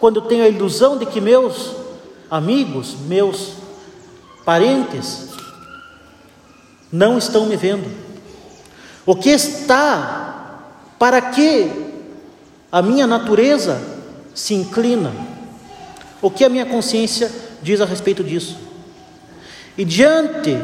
quando 0.00 0.16
eu 0.16 0.22
tenho 0.22 0.44
a 0.44 0.48
ilusão 0.48 0.96
de 0.96 1.04
que 1.04 1.20
meus 1.20 1.72
amigos, 2.30 2.94
meus 3.06 3.54
parentes 4.44 5.28
não 6.90 7.18
estão 7.18 7.46
me 7.46 7.56
vendo. 7.56 7.90
O 9.04 9.14
que 9.14 9.30
está, 9.30 10.60
para 10.98 11.20
que 11.20 11.70
a 12.70 12.80
minha 12.82 13.06
natureza 13.06 13.80
se 14.34 14.54
inclina. 14.54 15.12
O 16.20 16.30
que 16.30 16.44
a 16.44 16.48
minha 16.48 16.66
consciência 16.66 17.30
diz 17.62 17.80
a 17.80 17.84
respeito 17.84 18.22
disso? 18.22 18.56
E 19.76 19.84
diante 19.84 20.58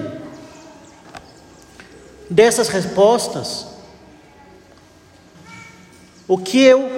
dessas 2.28 2.68
respostas, 2.68 3.66
o 6.26 6.38
que 6.38 6.62
eu 6.62 6.90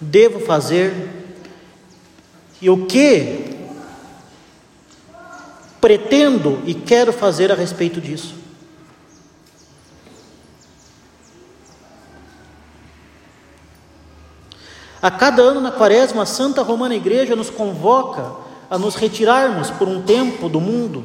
devo 0.00 0.40
fazer 0.40 1.10
e 2.60 2.68
o 2.68 2.86
que 2.86 3.52
pretendo 5.80 6.62
e 6.64 6.74
quero 6.74 7.12
fazer 7.12 7.50
a 7.50 7.54
respeito 7.54 8.00
disso? 8.00 8.42
A 15.02 15.10
cada 15.10 15.42
ano 15.42 15.60
na 15.60 15.72
quaresma, 15.72 16.22
a 16.22 16.26
Santa 16.26 16.62
Romana 16.62 16.94
Igreja 16.94 17.34
nos 17.34 17.50
convoca 17.50 18.36
a 18.70 18.78
nos 18.78 18.94
retirarmos 18.94 19.68
por 19.70 19.88
um 19.88 20.00
tempo 20.00 20.48
do 20.48 20.60
mundo, 20.60 21.04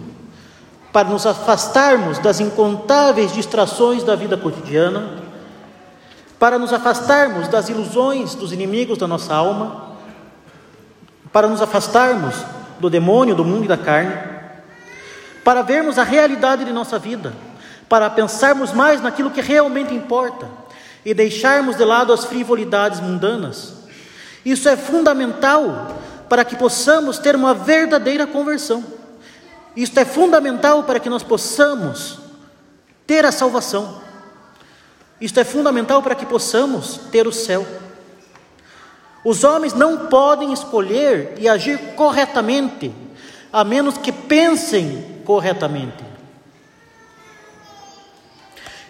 para 0.97 1.09
nos 1.09 1.27
afastarmos 1.27 2.17
das 2.17 2.39
incontáveis 2.39 3.31
distrações 3.31 4.03
da 4.03 4.15
vida 4.15 4.35
cotidiana, 4.35 5.11
para 6.39 6.57
nos 6.57 6.73
afastarmos 6.73 7.47
das 7.47 7.69
ilusões 7.69 8.33
dos 8.33 8.51
inimigos 8.51 8.97
da 8.97 9.05
nossa 9.05 9.31
alma, 9.35 9.91
para 11.31 11.47
nos 11.47 11.61
afastarmos 11.61 12.33
do 12.79 12.89
demônio, 12.89 13.35
do 13.35 13.45
mundo 13.45 13.65
e 13.65 13.67
da 13.67 13.77
carne, 13.77 14.11
para 15.43 15.61
vermos 15.61 15.99
a 15.99 16.03
realidade 16.03 16.65
de 16.65 16.73
nossa 16.73 16.97
vida, 16.97 17.31
para 17.87 18.09
pensarmos 18.09 18.73
mais 18.73 18.99
naquilo 18.99 19.29
que 19.29 19.39
realmente 19.39 19.93
importa 19.93 20.47
e 21.05 21.13
deixarmos 21.13 21.75
de 21.75 21.85
lado 21.85 22.11
as 22.11 22.25
frivolidades 22.25 22.99
mundanas. 22.99 23.75
Isso 24.43 24.67
é 24.67 24.75
fundamental 24.75 25.95
para 26.27 26.43
que 26.43 26.55
possamos 26.55 27.19
ter 27.19 27.35
uma 27.35 27.53
verdadeira 27.53 28.25
conversão. 28.25 28.96
Isto 29.77 29.99
é 29.99 30.05
fundamental 30.05 30.81
para 30.85 30.99
que 30.99 31.07
nós 31.07 31.21
possamos 31.21 32.17
ter 33.05 33.23
a 33.23 33.31
salvação. 33.31 34.01
Isto 35.21 35.39
é 35.39 35.43
fundamental 35.43 36.01
para 36.01 36.15
que 36.15 36.25
possamos 36.25 36.97
ter 37.11 37.27
o 37.27 37.31
céu. 37.31 37.63
Os 39.23 39.43
homens 39.43 39.73
não 39.73 40.07
podem 40.07 40.51
escolher 40.51 41.35
e 41.37 41.47
agir 41.47 41.93
corretamente, 41.95 42.91
a 43.53 43.63
menos 43.63 43.99
que 43.99 44.11
pensem 44.11 45.21
corretamente. 45.23 46.03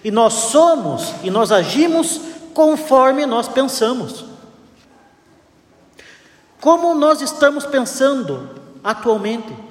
E 0.05 0.09
nós 0.09 0.31
somos 0.31 1.13
e 1.21 1.29
nós 1.29 1.51
agimos 1.51 2.21
conforme 2.53 3.25
nós 3.25 3.49
pensamos. 3.49 4.23
Como 6.61 6.95
nós 6.95 7.19
estamos 7.19 7.65
pensando 7.65 8.49
atualmente? 8.81 9.66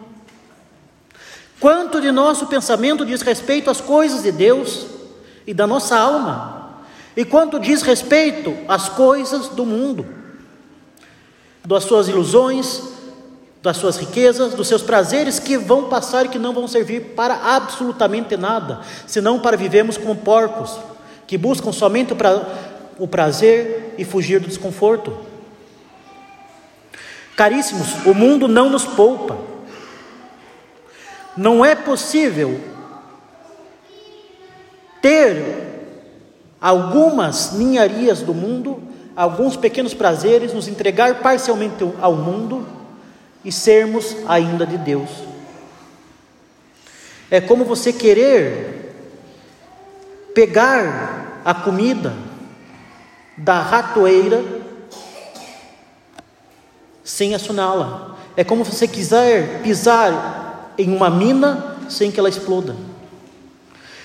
Quanto 1.58 2.00
de 2.00 2.10
nosso 2.10 2.46
pensamento 2.46 3.04
diz 3.04 3.22
respeito 3.22 3.70
às 3.70 3.80
coisas 3.80 4.22
de 4.22 4.30
Deus 4.30 4.86
e 5.46 5.54
da 5.54 5.66
nossa 5.66 5.96
alma? 5.96 6.82
E 7.16 7.24
quanto 7.24 7.58
diz 7.58 7.80
respeito 7.80 8.54
às 8.68 8.88
coisas 8.90 9.48
do 9.48 9.64
mundo? 9.64 10.06
Das 11.64 11.84
suas 11.84 12.08
ilusões, 12.08 12.82
das 13.62 13.78
suas 13.78 13.96
riquezas, 13.96 14.54
dos 14.54 14.68
seus 14.68 14.82
prazeres 14.82 15.38
que 15.38 15.56
vão 15.56 15.88
passar 15.88 16.26
e 16.26 16.28
que 16.28 16.38
não 16.38 16.52
vão 16.52 16.68
servir 16.68 17.14
para 17.16 17.34
absolutamente 17.56 18.36
nada, 18.36 18.80
senão 19.06 19.40
para 19.40 19.56
vivermos 19.56 19.96
como 19.96 20.14
porcos, 20.14 20.78
que 21.26 21.38
buscam 21.38 21.72
somente 21.72 22.14
o 22.98 23.08
prazer 23.08 23.94
e 23.98 24.04
fugir 24.04 24.40
do 24.40 24.46
desconforto. 24.46 25.16
Caríssimos, 27.34 28.04
o 28.04 28.14
mundo 28.14 28.46
não 28.46 28.68
nos 28.70 28.84
poupa. 28.84 29.55
Não 31.36 31.64
é 31.64 31.74
possível 31.74 32.60
ter 35.02 35.66
algumas 36.60 37.52
ninharias 37.52 38.22
do 38.22 38.32
mundo, 38.32 38.82
alguns 39.14 39.56
pequenos 39.56 39.92
prazeres, 39.92 40.52
nos 40.52 40.66
entregar 40.66 41.20
parcialmente 41.20 41.84
ao 42.00 42.14
mundo 42.14 42.66
e 43.44 43.52
sermos 43.52 44.16
ainda 44.26 44.66
de 44.66 44.78
Deus. 44.78 45.10
É 47.30 47.40
como 47.40 47.64
você 47.64 47.92
querer 47.92 48.94
pegar 50.34 51.42
a 51.44 51.54
comida 51.54 52.14
da 53.36 53.60
ratoeira 53.60 54.42
sem 57.04 57.34
acioná-la. 57.34 58.16
É 58.36 58.42
como 58.42 58.64
você 58.64 58.88
quiser 58.88 59.62
pisar 59.62 60.45
em 60.78 60.94
uma 60.94 61.10
mina 61.10 61.76
sem 61.88 62.10
que 62.10 62.18
ela 62.18 62.28
exploda. 62.28 62.76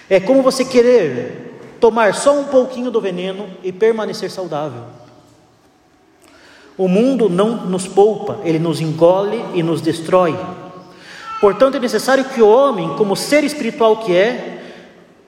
É 0.10 0.20
como 0.20 0.44
você 0.44 0.66
querer 0.66 1.60
tomar 1.80 2.14
só 2.14 2.40
um 2.40 2.46
pouquinho 2.46 2.92
do 2.92 3.02
veneno 3.02 3.48
e 3.64 3.72
permanecer 3.72 4.30
saudável. 4.30 4.84
O 6.78 6.88
mundo 6.88 7.30
não 7.30 7.66
nos 7.66 7.88
poupa, 7.88 8.40
ele 8.44 8.60
nos 8.60 8.80
engole 8.80 9.44
e 9.54 9.64
nos 9.64 9.82
destrói. 9.82 10.38
Portanto, 11.40 11.78
é 11.78 11.80
necessário 11.80 12.26
que 12.26 12.42
o 12.42 12.48
homem, 12.48 12.96
como 12.98 13.16
ser 13.16 13.44
espiritual 13.44 13.98
que 13.98 14.16
é, 14.16 14.64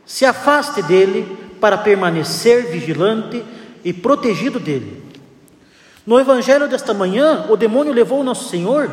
se 0.06 0.26
afaste 0.26 0.82
dele 0.84 1.38
para 1.60 1.78
permanecer 1.78 2.72
vigilante 2.72 3.44
e 3.84 3.92
protegido 3.92 4.60
dele. 4.60 5.04
No 6.06 6.20
evangelho 6.20 6.68
desta 6.68 6.94
manhã, 6.94 7.46
o 7.50 7.56
demônio 7.56 7.94
levou 7.94 8.20
o 8.20 8.24
nosso 8.24 8.50
Senhor 8.50 8.92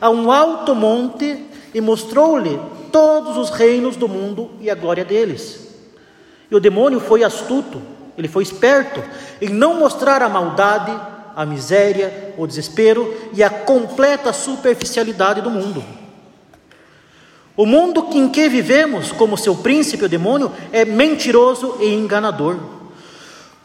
a 0.00 0.08
um 0.08 0.30
alto 0.30 0.74
monte 0.74 1.51
e 1.74 1.80
mostrou-lhe 1.80 2.60
todos 2.90 3.36
os 3.36 3.50
reinos 3.50 3.96
do 3.96 4.08
mundo 4.08 4.50
e 4.60 4.70
a 4.70 4.74
glória 4.74 5.04
deles. 5.04 5.68
E 6.50 6.54
o 6.54 6.60
demônio 6.60 7.00
foi 7.00 7.24
astuto, 7.24 7.80
ele 8.16 8.28
foi 8.28 8.42
esperto 8.42 9.02
em 9.40 9.48
não 9.48 9.78
mostrar 9.78 10.22
a 10.22 10.28
maldade, 10.28 10.92
a 11.34 11.46
miséria, 11.46 12.34
o 12.36 12.46
desespero 12.46 13.14
e 13.32 13.42
a 13.42 13.50
completa 13.50 14.32
superficialidade 14.32 15.40
do 15.40 15.50
mundo. 15.50 15.82
O 17.56 17.66
mundo 17.66 18.08
em 18.12 18.28
que 18.28 18.48
vivemos, 18.48 19.12
como 19.12 19.36
seu 19.36 19.54
príncipe, 19.54 20.04
o 20.04 20.08
demônio, 20.08 20.52
é 20.72 20.84
mentiroso 20.84 21.76
e 21.80 21.92
enganador. 21.92 22.56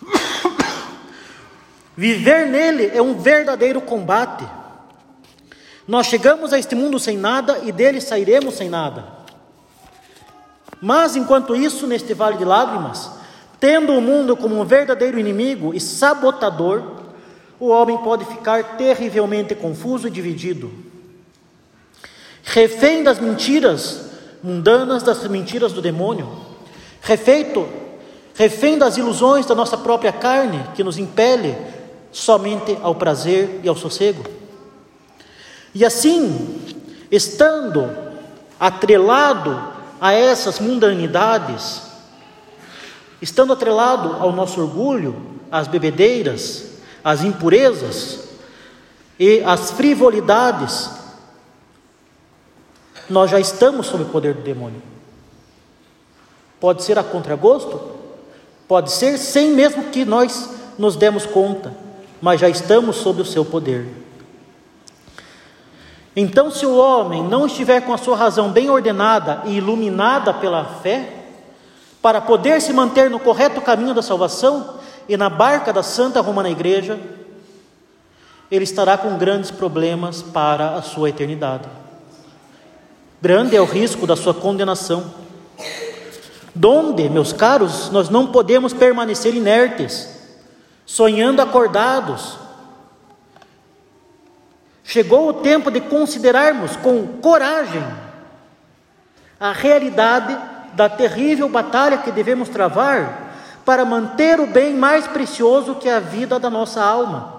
Viver 1.95 2.47
nele 2.47 2.91
é 2.93 3.01
um 3.01 3.17
verdadeiro 3.17 3.79
combate. 3.79 4.45
Nós 5.87 6.07
chegamos 6.07 6.51
a 6.51 6.59
este 6.59 6.75
mundo 6.75 6.99
sem 6.99 7.17
nada 7.17 7.59
e 7.63 7.71
dele 7.71 8.01
sairemos 8.01 8.55
sem 8.55 8.69
nada. 8.69 9.05
Mas 10.81 11.15
enquanto 11.15 11.55
isso, 11.55 11.87
neste 11.87 12.13
vale 12.13 12.37
de 12.37 12.43
lágrimas, 12.43 13.09
tendo 13.59 13.93
o 13.93 14.01
mundo 14.01 14.35
como 14.35 14.59
um 14.59 14.65
verdadeiro 14.65 15.17
inimigo 15.17 15.73
e 15.73 15.79
sabotador, 15.79 16.83
o 17.59 17.69
homem 17.69 17.97
pode 17.99 18.25
ficar 18.25 18.77
terrivelmente 18.77 19.55
confuso 19.55 20.07
e 20.07 20.11
dividido. 20.11 20.71
Refém 22.43 23.01
das 23.01 23.19
mentiras 23.19 24.11
mundanas, 24.43 25.01
das 25.01 25.25
mentiras 25.27 25.73
do 25.73 25.81
demônio, 25.81 26.29
refeito, 27.01 27.67
refém 28.35 28.77
das 28.77 28.97
ilusões 28.97 29.45
da 29.45 29.55
nossa 29.55 29.77
própria 29.77 30.11
carne 30.11 30.63
que 30.75 30.83
nos 30.83 30.97
impele 30.97 31.57
somente 32.11 32.77
ao 32.81 32.93
prazer 32.93 33.61
e 33.63 33.67
ao 33.67 33.75
sossego. 33.75 34.36
E 35.73 35.85
assim, 35.85 36.61
estando 37.11 37.89
atrelado 38.59 39.73
a 39.99 40.11
essas 40.11 40.59
mundanidades, 40.59 41.81
estando 43.21 43.53
atrelado 43.53 44.13
ao 44.13 44.31
nosso 44.31 44.61
orgulho, 44.61 45.15
às 45.51 45.67
bebedeiras, 45.67 46.69
às 47.03 47.23
impurezas 47.23 48.27
e 49.19 49.41
às 49.43 49.71
frivolidades, 49.71 50.89
nós 53.09 53.31
já 53.31 53.39
estamos 53.39 53.87
sob 53.87 54.03
o 54.03 54.09
poder 54.09 54.33
do 54.33 54.41
demônio. 54.41 54.81
Pode 56.59 56.83
ser 56.83 56.99
a 56.99 57.03
contragosto, 57.03 57.79
pode 58.67 58.91
ser 58.91 59.17
sem 59.17 59.51
mesmo 59.51 59.85
que 59.85 60.03
nós 60.03 60.49
nos 60.77 60.95
demos 60.95 61.25
conta 61.25 61.87
mas 62.21 62.39
já 62.39 62.49
estamos 62.49 62.97
sob 62.97 63.21
o 63.21 63.25
seu 63.25 63.45
poder. 63.45 63.87
Então, 66.19 66.49
se 66.49 66.65
o 66.65 66.75
homem 66.75 67.23
não 67.23 67.45
estiver 67.45 67.81
com 67.81 67.93
a 67.93 67.97
sua 67.97 68.17
razão 68.17 68.49
bem 68.49 68.71
ordenada 68.71 69.43
e 69.45 69.57
iluminada 69.57 70.33
pela 70.33 70.65
fé, 70.65 71.13
para 72.01 72.19
poder 72.19 72.59
se 72.59 72.73
manter 72.73 73.07
no 73.07 73.19
correto 73.19 73.61
caminho 73.61 73.93
da 73.93 74.01
salvação 74.01 74.79
e 75.07 75.15
na 75.15 75.29
barca 75.29 75.71
da 75.71 75.83
Santa 75.83 76.19
Romana 76.19 76.49
Igreja, 76.49 76.99
ele 78.49 78.63
estará 78.63 78.97
com 78.97 79.15
grandes 79.15 79.51
problemas 79.51 80.23
para 80.23 80.71
a 80.71 80.81
sua 80.81 81.09
eternidade. 81.09 81.69
Grande 83.21 83.55
é 83.55 83.61
o 83.61 83.65
risco 83.65 84.07
da 84.07 84.15
sua 84.15 84.33
condenação. 84.33 85.13
Donde, 86.55 87.07
meus 87.09 87.31
caros, 87.31 87.91
nós 87.91 88.09
não 88.09 88.25
podemos 88.25 88.73
permanecer 88.73 89.35
inertes 89.35 90.17
sonhando 90.83 91.43
acordados. 91.43 92.39
Chegou 94.87 95.27
o 95.27 95.33
tempo 95.33 95.69
de 95.69 95.81
considerarmos 95.81 96.77
com 96.77 97.19
coragem 97.21 97.83
a 99.37 99.51
realidade 99.51 100.35
da 100.75 100.87
terrível 100.87 101.49
batalha 101.49 101.97
que 101.97 102.09
devemos 102.09 102.47
travar 102.47 103.33
para 103.65 103.83
manter 103.83 104.39
o 104.39 104.47
bem 104.47 104.73
mais 104.73 105.05
precioso 105.05 105.75
que 105.75 105.89
a 105.89 105.99
vida 105.99 106.39
da 106.39 106.49
nossa 106.49 106.81
alma. 106.81 107.35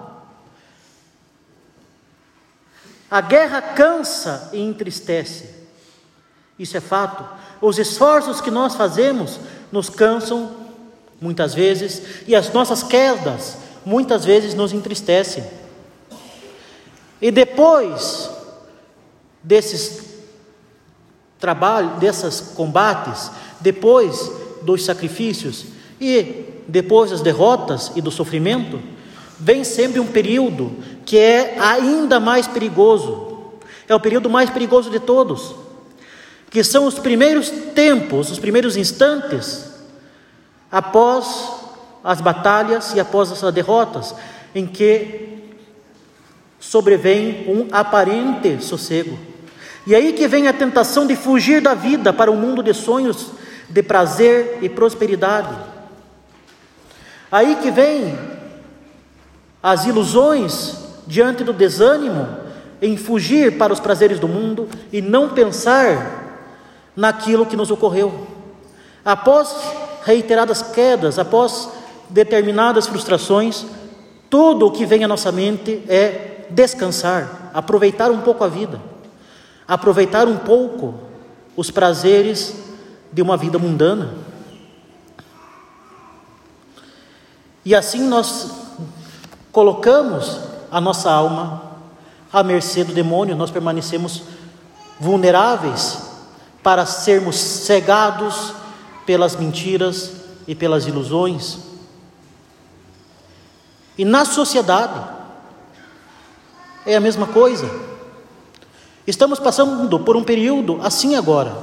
A 3.09 3.19
guerra 3.19 3.63
cansa 3.63 4.51
e 4.53 4.61
entristece, 4.61 5.49
isso 6.59 6.77
é 6.77 6.79
fato. 6.79 7.25
Os 7.59 7.79
esforços 7.79 8.39
que 8.39 8.51
nós 8.51 8.75
fazemos 8.75 9.39
nos 9.71 9.89
cansam 9.89 10.55
muitas 11.19 11.55
vezes, 11.55 12.27
e 12.27 12.35
as 12.35 12.53
nossas 12.53 12.83
quedas 12.83 13.57
muitas 13.83 14.23
vezes 14.23 14.53
nos 14.53 14.71
entristecem. 14.71 15.58
E 17.21 17.31
depois 17.31 18.29
desses 19.43 20.09
trabalhos, 21.39 21.99
desses 21.99 22.41
combates, 22.41 23.31
depois 23.59 24.31
dos 24.61 24.83
sacrifícios 24.83 25.65
e 25.99 26.45
depois 26.67 27.11
das 27.11 27.21
derrotas 27.21 27.91
e 27.95 28.01
do 28.01 28.11
sofrimento, 28.11 28.79
vem 29.39 29.63
sempre 29.63 29.99
um 29.99 30.07
período 30.07 30.75
que 31.05 31.17
é 31.17 31.57
ainda 31.59 32.19
mais 32.19 32.47
perigoso. 32.47 33.27
É 33.87 33.95
o 33.95 33.99
período 33.99 34.29
mais 34.29 34.49
perigoso 34.49 34.89
de 34.89 34.99
todos, 34.99 35.55
que 36.49 36.63
são 36.63 36.85
os 36.85 36.99
primeiros 36.99 37.49
tempos, 37.73 38.29
os 38.29 38.37
primeiros 38.37 38.77
instantes 38.77 39.67
após 40.71 41.51
as 42.03 42.21
batalhas 42.21 42.93
e 42.93 42.99
após 42.99 43.31
as 43.31 43.53
derrotas, 43.53 44.13
em 44.53 44.67
que 44.67 45.38
sobrevém 46.59 47.45
um 47.47 47.67
aparente 47.71 48.63
sossego. 48.63 49.17
E 49.87 49.95
aí 49.95 50.13
que 50.13 50.27
vem 50.27 50.47
a 50.47 50.53
tentação 50.53 51.07
de 51.07 51.15
fugir 51.15 51.61
da 51.61 51.73
vida 51.73 52.11
para 52.11 52.29
um 52.29 52.35
mundo 52.35 52.61
de 52.61 52.73
sonhos, 52.73 53.31
de 53.69 53.81
prazer 53.81 54.59
e 54.61 54.69
prosperidade. 54.69 55.55
Aí 57.31 57.55
que 57.55 57.71
vem 57.71 58.17
as 59.61 59.85
ilusões 59.85 60.75
diante 61.07 61.43
do 61.43 61.53
desânimo 61.53 62.27
em 62.81 62.95
fugir 62.97 63.57
para 63.57 63.73
os 63.73 63.79
prazeres 63.79 64.19
do 64.19 64.27
mundo 64.27 64.67
e 64.91 65.01
não 65.01 65.29
pensar 65.29 66.47
naquilo 66.95 67.45
que 67.45 67.55
nos 67.55 67.71
ocorreu. 67.71 68.27
Após 69.03 69.55
reiteradas 70.03 70.61
quedas, 70.61 71.19
após 71.19 71.69
determinadas 72.09 72.87
frustrações, 72.87 73.65
tudo 74.29 74.67
o 74.67 74.71
que 74.71 74.85
vem 74.85 75.03
à 75.03 75.07
nossa 75.07 75.31
mente 75.31 75.83
é 75.87 76.28
descansar, 76.49 77.51
aproveitar 77.53 78.11
um 78.11 78.21
pouco 78.21 78.43
a 78.43 78.47
vida, 78.47 78.81
aproveitar 79.67 80.27
um 80.27 80.37
pouco 80.37 80.95
os 81.55 81.69
prazeres 81.71 82.55
de 83.11 83.21
uma 83.21 83.37
vida 83.37 83.59
mundana. 83.59 84.13
E 87.65 87.75
assim 87.75 88.07
nós 88.07 88.51
colocamos 89.51 90.39
a 90.71 90.79
nossa 90.79 91.11
alma 91.11 91.63
à 92.31 92.43
mercê 92.43 92.83
do 92.83 92.93
demônio, 92.93 93.35
nós 93.35 93.51
permanecemos 93.51 94.23
vulneráveis 94.99 96.09
para 96.61 96.85
sermos 96.85 97.35
cegados 97.35 98.53
pelas 99.05 99.35
mentiras 99.35 100.11
e 100.47 100.53
pelas 100.53 100.85
ilusões. 100.85 101.57
E 103.97 104.05
na 104.05 104.23
sociedade 104.23 105.18
é 106.85 106.95
a 106.95 106.99
mesma 106.99 107.27
coisa. 107.27 107.69
Estamos 109.05 109.39
passando 109.39 109.99
por 109.99 110.15
um 110.15 110.23
período 110.23 110.79
assim 110.83 111.15
agora. 111.15 111.55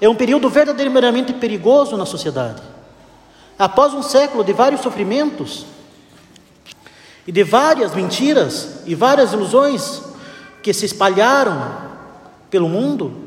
É 0.00 0.08
um 0.08 0.14
período 0.14 0.50
verdadeiramente 0.50 1.32
perigoso 1.32 1.96
na 1.96 2.04
sociedade. 2.04 2.62
Após 3.58 3.94
um 3.94 4.02
século 4.02 4.42
de 4.42 4.52
vários 4.52 4.80
sofrimentos 4.80 5.64
e 7.26 7.30
de 7.30 7.44
várias 7.44 7.94
mentiras 7.94 8.80
e 8.84 8.94
várias 8.94 9.32
ilusões 9.32 10.02
que 10.62 10.72
se 10.72 10.84
espalharam 10.84 11.84
pelo 12.50 12.68
mundo, 12.68 13.24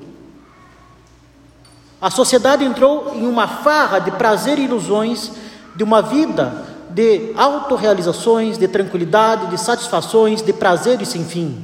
a 2.01 2.11
sociedade 2.11 2.63
entrou 2.63 3.15
em 3.15 3.25
uma 3.25 3.47
farra 3.47 3.99
de 3.99 4.11
prazer 4.11 4.59
e 4.59 4.65
ilusões 4.65 5.31
de 5.75 5.83
uma 5.83 6.01
vida 6.01 6.66
de 6.97 7.31
autorrealizações, 7.35 8.57
de 8.57 8.67
tranquilidade, 8.67 9.51
de 9.51 9.57
satisfações, 9.59 10.41
de 10.41 10.51
prazeres 10.51 11.09
sem 11.09 11.23
fim. 11.23 11.63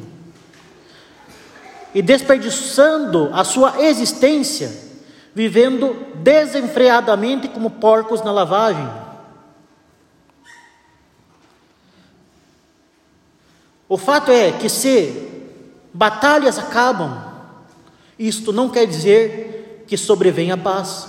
E 1.91 2.03
desperdiçando 2.03 3.31
a 3.33 3.43
sua 3.43 3.81
existência, 3.81 4.71
vivendo 5.33 6.05
desenfreadamente 6.17 7.47
como 7.47 7.71
porcos 7.71 8.21
na 8.21 8.31
lavagem. 8.31 8.87
O 13.89 13.97
fato 13.97 14.29
é 14.29 14.51
que 14.51 14.69
se 14.69 15.31
batalhas 15.91 16.59
acabam, 16.59 17.23
isto 18.19 18.53
não 18.53 18.69
quer 18.69 18.85
dizer 18.85 19.83
que 19.87 19.97
sobrevém 19.97 20.51
a 20.51 20.57
paz. 20.57 21.07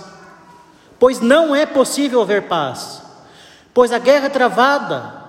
Pois 0.99 1.21
não 1.21 1.55
é 1.55 1.67
possível 1.67 2.23
haver 2.23 2.49
paz, 2.49 3.04
pois 3.75 3.93
a 3.93 3.99
guerra 3.99 4.27
é 4.27 4.31
travada 4.31 5.25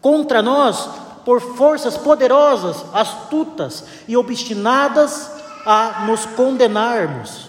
contra 0.00 0.42
nós 0.42 0.88
por 1.24 1.40
forças 1.40 1.96
poderosas, 1.96 2.84
astutas 2.92 3.84
e 4.06 4.16
obstinadas 4.16 5.30
a 5.64 6.04
nos 6.06 6.26
condenarmos. 6.26 7.48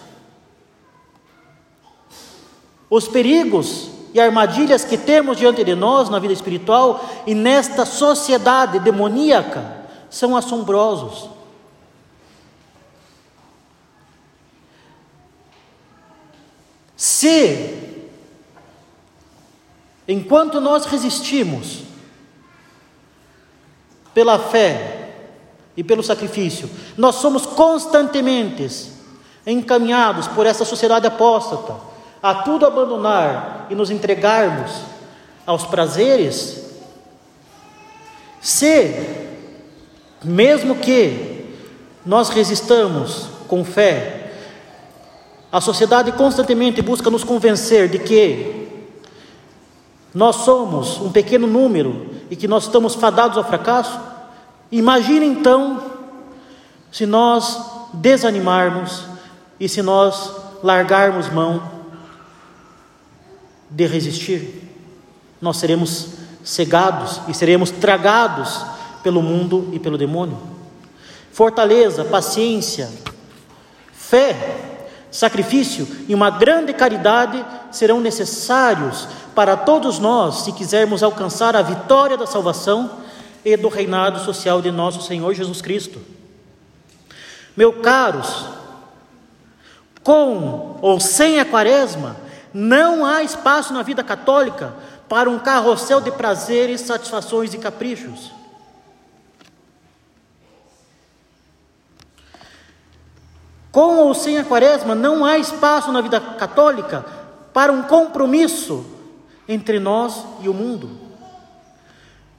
Os 2.88 3.06
perigos 3.08 3.90
e 4.14 4.20
armadilhas 4.20 4.84
que 4.84 4.96
temos 4.96 5.36
diante 5.36 5.64
de 5.64 5.74
nós 5.74 6.08
na 6.08 6.20
vida 6.20 6.32
espiritual 6.32 7.04
e 7.26 7.34
nesta 7.34 7.84
sociedade 7.84 8.78
demoníaca 8.78 9.84
são 10.08 10.36
assombrosos. 10.36 11.28
Se, 16.96 17.83
enquanto 20.06 20.60
nós 20.60 20.84
resistimos 20.86 21.82
pela 24.12 24.38
fé 24.38 25.10
e 25.76 25.82
pelo 25.82 26.02
sacrifício, 26.02 26.70
nós 26.96 27.16
somos 27.16 27.46
constantemente 27.46 28.92
encaminhados 29.46 30.28
por 30.28 30.46
essa 30.46 30.64
sociedade 30.64 31.06
apóstata 31.06 31.74
a 32.22 32.36
tudo 32.36 32.64
abandonar 32.64 33.66
e 33.68 33.74
nos 33.74 33.90
entregarmos 33.90 34.70
aos 35.46 35.66
prazeres, 35.66 36.64
se, 38.40 39.28
mesmo 40.22 40.76
que 40.76 41.54
nós 42.04 42.30
resistamos 42.30 43.28
com 43.46 43.62
fé, 43.62 44.32
a 45.52 45.60
sociedade 45.60 46.12
constantemente 46.12 46.80
busca 46.80 47.10
nos 47.10 47.24
convencer 47.24 47.88
de 47.88 47.98
que 47.98 48.63
nós 50.14 50.36
somos 50.36 51.00
um 51.00 51.10
pequeno 51.10 51.46
número 51.46 52.06
e 52.30 52.36
que 52.36 52.46
nós 52.46 52.64
estamos 52.64 52.94
fadados 52.94 53.36
ao 53.36 53.44
fracasso. 53.44 53.98
Imagine 54.70 55.26
então 55.26 55.82
se 56.92 57.04
nós 57.04 57.58
desanimarmos 57.94 59.04
e 59.58 59.68
se 59.68 59.82
nós 59.82 60.30
largarmos 60.62 61.28
mão 61.28 61.68
de 63.68 63.86
resistir. 63.86 64.62
Nós 65.40 65.56
seremos 65.56 66.10
cegados 66.44 67.20
e 67.26 67.34
seremos 67.34 67.72
tragados 67.72 68.64
pelo 69.02 69.20
mundo 69.20 69.68
e 69.72 69.80
pelo 69.80 69.98
demônio. 69.98 70.38
Fortaleza, 71.32 72.04
paciência, 72.04 72.88
fé 73.92 74.73
sacrifício 75.14 75.86
e 76.08 76.14
uma 76.14 76.28
grande 76.28 76.72
caridade 76.72 77.46
serão 77.70 78.00
necessários 78.00 79.06
para 79.32 79.56
todos 79.56 80.00
nós 80.00 80.42
se 80.42 80.50
quisermos 80.50 81.04
alcançar 81.04 81.54
a 81.54 81.62
vitória 81.62 82.16
da 82.16 82.26
salvação 82.26 82.98
e 83.44 83.56
do 83.56 83.68
reinado 83.68 84.18
social 84.24 84.60
de 84.60 84.72
nosso 84.72 85.00
Senhor 85.02 85.32
Jesus 85.32 85.62
Cristo. 85.62 86.00
Meus 87.56 87.76
caros, 87.80 88.46
com 90.02 90.78
ou 90.82 90.98
sem 90.98 91.38
a 91.38 91.44
quaresma, 91.44 92.16
não 92.52 93.06
há 93.06 93.22
espaço 93.22 93.72
na 93.72 93.82
vida 93.82 94.02
católica 94.02 94.74
para 95.08 95.30
um 95.30 95.38
carrossel 95.38 96.00
de 96.00 96.10
prazeres, 96.10 96.80
satisfações 96.80 97.54
e 97.54 97.58
caprichos. 97.58 98.32
Com 103.74 103.96
ou 103.96 104.14
sem 104.14 104.38
a 104.38 104.44
quaresma, 104.44 104.94
não 104.94 105.24
há 105.24 105.36
espaço 105.36 105.90
na 105.90 106.00
vida 106.00 106.20
católica 106.20 107.04
para 107.52 107.72
um 107.72 107.82
compromisso 107.82 108.86
entre 109.48 109.80
nós 109.80 110.24
e 110.40 110.48
o 110.48 110.54
mundo. 110.54 110.90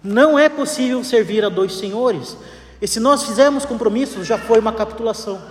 Não 0.01 0.39
é 0.39 0.47
possível 0.47 1.03
servir 1.03 1.43
a 1.43 1.49
dois 1.49 1.73
senhores. 1.73 2.37
E 2.81 2.87
se 2.87 3.01
nós 3.01 3.23
fizermos 3.23 3.65
compromisso, 3.65 4.23
já 4.23 4.37
foi 4.37 4.59
uma 4.59 4.71
capitulação. 4.71 5.41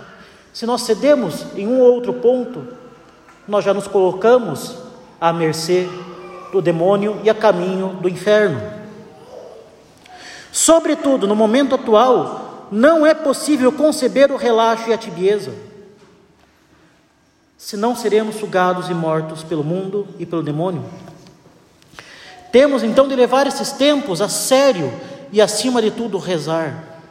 Se 0.51 0.65
nós 0.65 0.81
cedemos 0.81 1.45
em 1.55 1.67
um 1.67 1.79
ou 1.79 1.93
outro 1.93 2.13
ponto, 2.13 2.67
nós 3.47 3.63
já 3.63 3.71
nos 3.71 3.87
colocamos 3.87 4.75
à 5.21 5.31
mercê 5.31 5.87
do 6.51 6.63
demônio 6.63 7.21
e 7.23 7.29
a 7.29 7.35
caminho 7.35 7.89
do 8.01 8.09
inferno. 8.09 8.59
Sobretudo, 10.51 11.27
no 11.27 11.35
momento 11.35 11.75
atual, 11.75 12.69
não 12.71 13.05
é 13.05 13.13
possível 13.13 13.71
conceber 13.71 14.31
o 14.31 14.35
relaxo 14.35 14.89
e 14.89 14.93
a 14.93 14.97
tibieza 14.97 15.74
senão 17.65 17.95
seremos 17.95 18.35
sugados 18.35 18.91
e 18.91 18.93
mortos 18.93 19.41
pelo 19.41 19.63
mundo 19.63 20.07
e 20.19 20.25
pelo 20.25 20.43
demônio. 20.43 20.85
Temos 22.51 22.83
então 22.83 23.07
de 23.07 23.15
levar 23.15 23.47
esses 23.47 23.71
tempos 23.71 24.21
a 24.21 24.29
sério 24.29 24.93
e, 25.31 25.41
acima 25.41 25.81
de 25.81 25.89
tudo, 25.89 26.19
rezar 26.19 27.01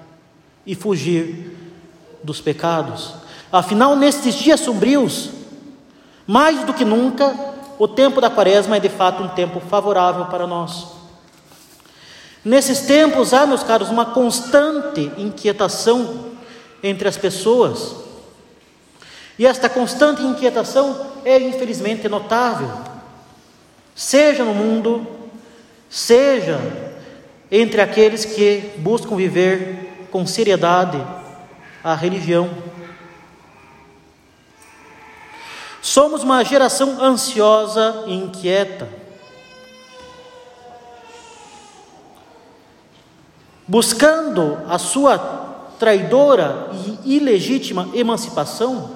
e 0.64 0.76
fugir 0.76 1.56
dos 2.22 2.40
pecados. 2.40 3.14
Afinal, 3.50 3.96
nestes 3.96 4.36
dias 4.36 4.60
sombrios, 4.60 5.30
mais 6.24 6.64
do 6.64 6.72
que 6.72 6.84
nunca, 6.84 7.34
o 7.76 7.88
tempo 7.88 8.20
da 8.20 8.30
quaresma 8.30 8.76
é 8.76 8.80
de 8.80 8.88
fato 8.88 9.24
um 9.24 9.28
tempo 9.30 9.58
favorável 9.58 10.26
para 10.26 10.46
nós. 10.46 10.86
Nesses 12.44 12.82
tempos 12.82 13.34
há, 13.34 13.44
meus 13.44 13.64
caros, 13.64 13.90
uma 13.90 14.06
constante 14.06 15.10
inquietação 15.18 16.26
entre 16.80 17.08
as 17.08 17.16
pessoas 17.16 18.03
e 19.38 19.46
esta 19.46 19.68
constante 19.68 20.22
inquietação 20.22 21.12
é 21.24 21.38
infelizmente 21.38 22.08
notável. 22.08 22.70
seja 23.94 24.44
no 24.44 24.54
mundo, 24.54 25.06
seja 25.88 26.58
entre 27.50 27.80
aqueles 27.80 28.24
que 28.24 28.72
buscam 28.78 29.16
viver 29.16 30.08
com 30.10 30.26
seriedade 30.26 31.00
a 31.82 31.94
religião. 31.94 32.50
Somos 35.82 36.22
uma 36.22 36.42
geração 36.42 37.00
ansiosa 37.02 38.04
e 38.06 38.14
inquieta. 38.14 38.88
Buscando 43.68 44.58
a 44.68 44.78
sua 44.78 45.18
traidora 45.78 46.70
e 47.04 47.16
ilegítima 47.16 47.88
emancipação, 47.94 48.93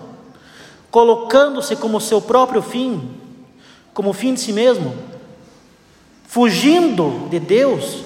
colocando-se 0.90 1.76
como 1.76 2.00
seu 2.00 2.20
próprio 2.20 2.62
fim, 2.62 3.10
como 3.92 4.12
fim 4.12 4.34
de 4.34 4.40
si 4.40 4.52
mesmo, 4.52 4.94
fugindo 6.26 7.28
de 7.28 7.40
Deus 7.40 8.04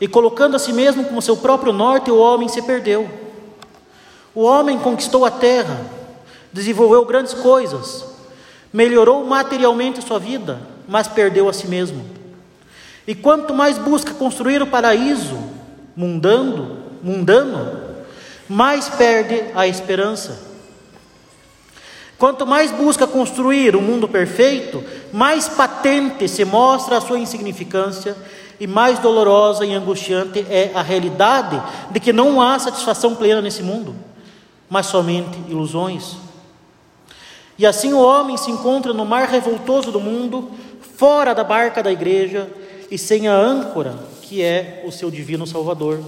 e 0.00 0.06
colocando 0.06 0.56
a 0.56 0.58
si 0.58 0.72
mesmo 0.72 1.04
como 1.04 1.22
seu 1.22 1.36
próprio 1.36 1.72
norte, 1.72 2.10
o 2.10 2.18
homem 2.18 2.48
se 2.48 2.62
perdeu. 2.62 3.08
O 4.34 4.42
homem 4.42 4.78
conquistou 4.78 5.24
a 5.24 5.30
terra, 5.30 5.80
desenvolveu 6.52 7.04
grandes 7.06 7.32
coisas, 7.32 8.04
melhorou 8.72 9.24
materialmente 9.24 10.02
sua 10.02 10.18
vida, 10.18 10.60
mas 10.86 11.08
perdeu 11.08 11.48
a 11.48 11.52
si 11.52 11.66
mesmo. 11.66 12.04
E 13.06 13.14
quanto 13.14 13.54
mais 13.54 13.78
busca 13.78 14.12
construir 14.12 14.60
o 14.60 14.66
paraíso 14.66 15.38
mundano, 15.96 16.78
mundano, 17.02 17.80
mais 18.48 18.88
perde 18.88 19.44
a 19.54 19.66
esperança. 19.66 20.45
Quanto 22.18 22.46
mais 22.46 22.70
busca 22.70 23.06
construir 23.06 23.76
o 23.76 23.78
um 23.78 23.82
mundo 23.82 24.08
perfeito, 24.08 24.82
mais 25.12 25.48
patente 25.48 26.26
se 26.28 26.44
mostra 26.44 26.96
a 26.96 27.00
sua 27.00 27.18
insignificância 27.18 28.16
e 28.58 28.66
mais 28.66 28.98
dolorosa 28.98 29.66
e 29.66 29.74
angustiante 29.74 30.46
é 30.48 30.70
a 30.74 30.80
realidade 30.80 31.62
de 31.90 32.00
que 32.00 32.12
não 32.12 32.40
há 32.40 32.58
satisfação 32.58 33.14
plena 33.14 33.42
nesse 33.42 33.62
mundo, 33.62 33.94
mas 34.68 34.86
somente 34.86 35.38
ilusões. 35.48 36.16
E 37.58 37.66
assim 37.66 37.92
o 37.92 38.00
homem 38.00 38.36
se 38.36 38.50
encontra 38.50 38.94
no 38.94 39.04
mar 39.04 39.28
revoltoso 39.28 39.92
do 39.92 40.00
mundo, 40.00 40.50
fora 40.96 41.34
da 41.34 41.44
barca 41.44 41.82
da 41.82 41.92
igreja 41.92 42.50
e 42.90 42.96
sem 42.96 43.28
a 43.28 43.34
âncora 43.34 43.94
que 44.22 44.42
é 44.42 44.82
o 44.84 44.90
seu 44.90 45.10
divino 45.10 45.46
Salvador. 45.46 46.00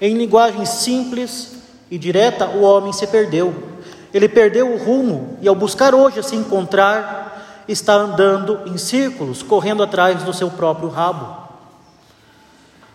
Em 0.00 0.14
linguagem 0.16 0.66
simples 0.66 1.54
e 1.90 1.98
direta, 1.98 2.48
o 2.48 2.62
homem 2.62 2.92
se 2.92 3.06
perdeu. 3.06 3.69
Ele 4.12 4.28
perdeu 4.28 4.72
o 4.72 4.78
rumo 4.78 5.38
e, 5.40 5.48
ao 5.48 5.54
buscar 5.54 5.94
hoje 5.94 6.22
se 6.22 6.34
encontrar, 6.34 7.64
está 7.68 7.94
andando 7.94 8.60
em 8.66 8.76
círculos, 8.76 9.42
correndo 9.42 9.82
atrás 9.82 10.22
do 10.22 10.32
seu 10.32 10.50
próprio 10.50 10.88
rabo. 10.88 11.38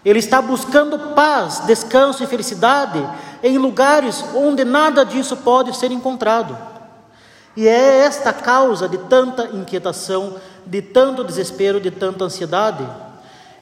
Ele 0.03 0.19
está 0.19 0.41
buscando 0.41 1.15
paz, 1.15 1.63
descanso 1.65 2.23
e 2.23 2.27
felicidade 2.27 3.03
em 3.41 3.57
lugares 3.57 4.23
onde 4.35 4.63
nada 4.63 5.03
disso 5.03 5.37
pode 5.37 5.75
ser 5.75 5.91
encontrado. 5.91 6.55
E 7.55 7.67
é 7.67 7.99
esta 7.99 8.29
a 8.31 8.33
causa 8.33 8.87
de 8.87 8.97
tanta 8.97 9.45
inquietação, 9.53 10.35
de 10.65 10.81
tanto 10.81 11.23
desespero, 11.23 11.79
de 11.79 11.89
tanta 11.89 12.25
ansiedade 12.25 12.85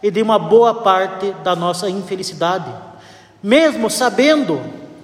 e 0.01 0.09
de 0.09 0.21
uma 0.21 0.39
boa 0.39 0.73
parte 0.73 1.31
da 1.43 1.55
nossa 1.55 1.89
infelicidade. 1.89 2.69
Mesmo 3.41 3.89
sabendo 3.89 4.59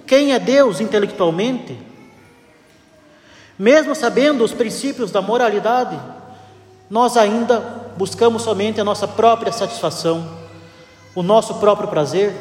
quem 0.06 0.34
é 0.34 0.40
Deus 0.40 0.82
intelectualmente, 0.82 1.89
mesmo 3.60 3.94
sabendo 3.94 4.42
os 4.42 4.54
princípios 4.54 5.12
da 5.12 5.22
moralidade, 5.22 6.00
nós 6.90 7.18
ainda 7.18 7.60
buscamos 7.98 8.44
somente 8.44 8.80
a 8.80 8.86
nossa 8.86 9.06
própria 9.06 9.52
satisfação, 9.52 10.26
o 11.14 11.22
nosso 11.22 11.56
próprio 11.56 11.90
prazer, 11.90 12.34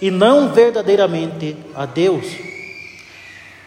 e 0.00 0.08
não 0.08 0.50
verdadeiramente 0.50 1.56
a 1.74 1.84
Deus. 1.84 2.24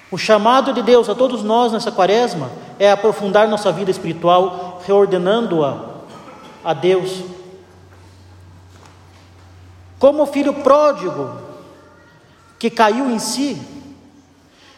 O 0.10 0.18
chamado 0.18 0.72
de 0.72 0.82
Deus 0.82 1.10
a 1.10 1.16
todos 1.16 1.44
nós 1.44 1.74
nessa 1.74 1.92
quaresma 1.92 2.50
é 2.80 2.90
aprofundar 2.90 3.46
nossa 3.50 3.74
vida 3.74 3.92
espiritual, 3.92 4.82
reordenando-a 4.86 5.78
a 6.64 6.74
Deus. 6.74 7.24
Como 10.00 10.24
o 10.24 10.28
filho 10.28 10.54
pródigo 10.54 11.38
que 12.58 12.70
caiu 12.70 13.10
em 13.12 13.20
si, 13.20 13.81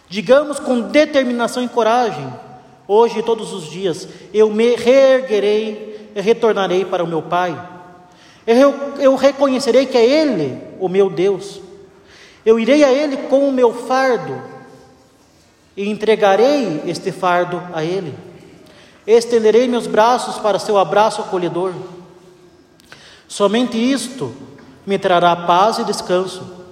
digamos 0.10 0.60
com 0.60 0.82
determinação 0.82 1.64
e 1.64 1.68
coragem, 1.68 2.32
hoje 2.88 3.20
e 3.20 3.24
todos 3.24 3.54
os 3.54 3.70
dias, 3.70 4.08
eu 4.34 4.50
me 4.50 4.76
reerguerei 4.76 6.12
e 6.16 6.22
retornarei 6.22 6.86
para 6.86 7.04
o 7.04 7.08
meu 7.08 7.22
Pai. 7.22 7.70
Eu, 8.46 8.74
eu 9.00 9.16
reconhecerei 9.16 9.86
que 9.86 9.98
é 9.98 10.06
Ele 10.06 10.62
o 10.80 10.90
meu 10.90 11.10
Deus. 11.10 11.62
Eu 12.46 12.60
irei 12.60 12.84
a 12.84 12.92
Ele 12.92 13.18
com 13.18 13.48
o 13.48 13.54
meu 13.54 13.74
fardo 13.74 14.42
e 15.76 15.90
entregarei 15.90 16.82
este 16.86 17.12
fardo 17.12 17.62
a 17.74 17.84
Ele. 17.84 18.14
Estenderei 19.08 19.68
meus 19.68 19.88
braços 19.88 20.38
para 20.38 20.60
seu 20.60 20.78
abraço 20.78 21.22
acolhedor. 21.22 21.74
Somente 23.28 23.78
isto 23.78 24.34
me 24.86 25.00
trará 25.00 25.36
paz 25.36 25.80
e 25.80 25.84
descanso. 25.84 26.63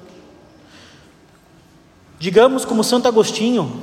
Digamos 2.22 2.66
como 2.66 2.84
Santo 2.84 3.08
Agostinho: 3.08 3.82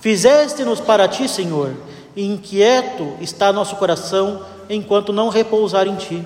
Fizeste-nos 0.00 0.80
para 0.80 1.06
ti, 1.06 1.28
Senhor, 1.28 1.74
e 2.16 2.24
inquieto 2.24 3.12
está 3.20 3.52
nosso 3.52 3.76
coração 3.76 4.40
enquanto 4.70 5.12
não 5.12 5.28
repousar 5.28 5.86
em 5.86 5.96
ti. 5.96 6.24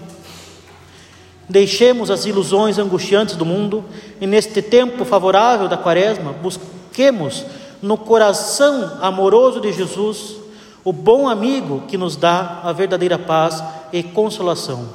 Deixemos 1.49 2.13
as 2.13 2.27
ilusões 2.27 2.79
angustiantes 2.79 3.35
do 3.35 3.45
mundo 3.45 3.85
e 4.21 4.27
neste 4.27 4.63
tempo 4.63 5.05
favorável 5.05 5.67
da 5.67 5.77
quaresma 5.77 6.33
busquemos 6.33 7.45
no 7.83 7.99
coração 7.99 8.97
amoroso 9.03 9.61
de 9.61 9.73
Jesus, 9.73 10.37
o 10.85 10.93
bom 10.93 11.29
amigo 11.29 11.83
que 11.89 11.99
nos 11.99 12.15
dá 12.15 12.61
a 12.63 12.71
verdadeira 12.71 13.19
paz 13.19 13.61
e 13.93 14.01
consolação. 14.01 14.89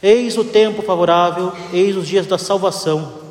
Eis 0.00 0.38
o 0.38 0.44
tempo 0.44 0.80
favorável, 0.80 1.52
eis 1.72 1.96
os 1.96 2.06
dias 2.06 2.24
da 2.24 2.38
salvação. 2.38 3.21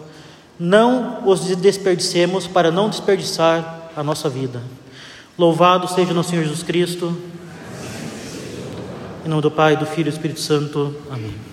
Não 0.63 1.27
os 1.27 1.55
desperdicemos 1.55 2.45
para 2.45 2.69
não 2.69 2.87
desperdiçar 2.87 3.89
a 3.97 4.03
nossa 4.03 4.29
vida. 4.29 4.61
Louvado 5.35 5.87
seja 5.87 6.13
nosso 6.13 6.29
Senhor 6.29 6.43
Jesus 6.43 6.61
Cristo. 6.61 7.17
Em 9.25 9.27
nome 9.27 9.41
do 9.41 9.49
Pai, 9.49 9.75
do 9.75 9.87
Filho 9.87 10.09
e 10.09 10.11
do 10.11 10.13
Espírito 10.13 10.39
Santo. 10.39 10.95
Amém. 11.09 11.50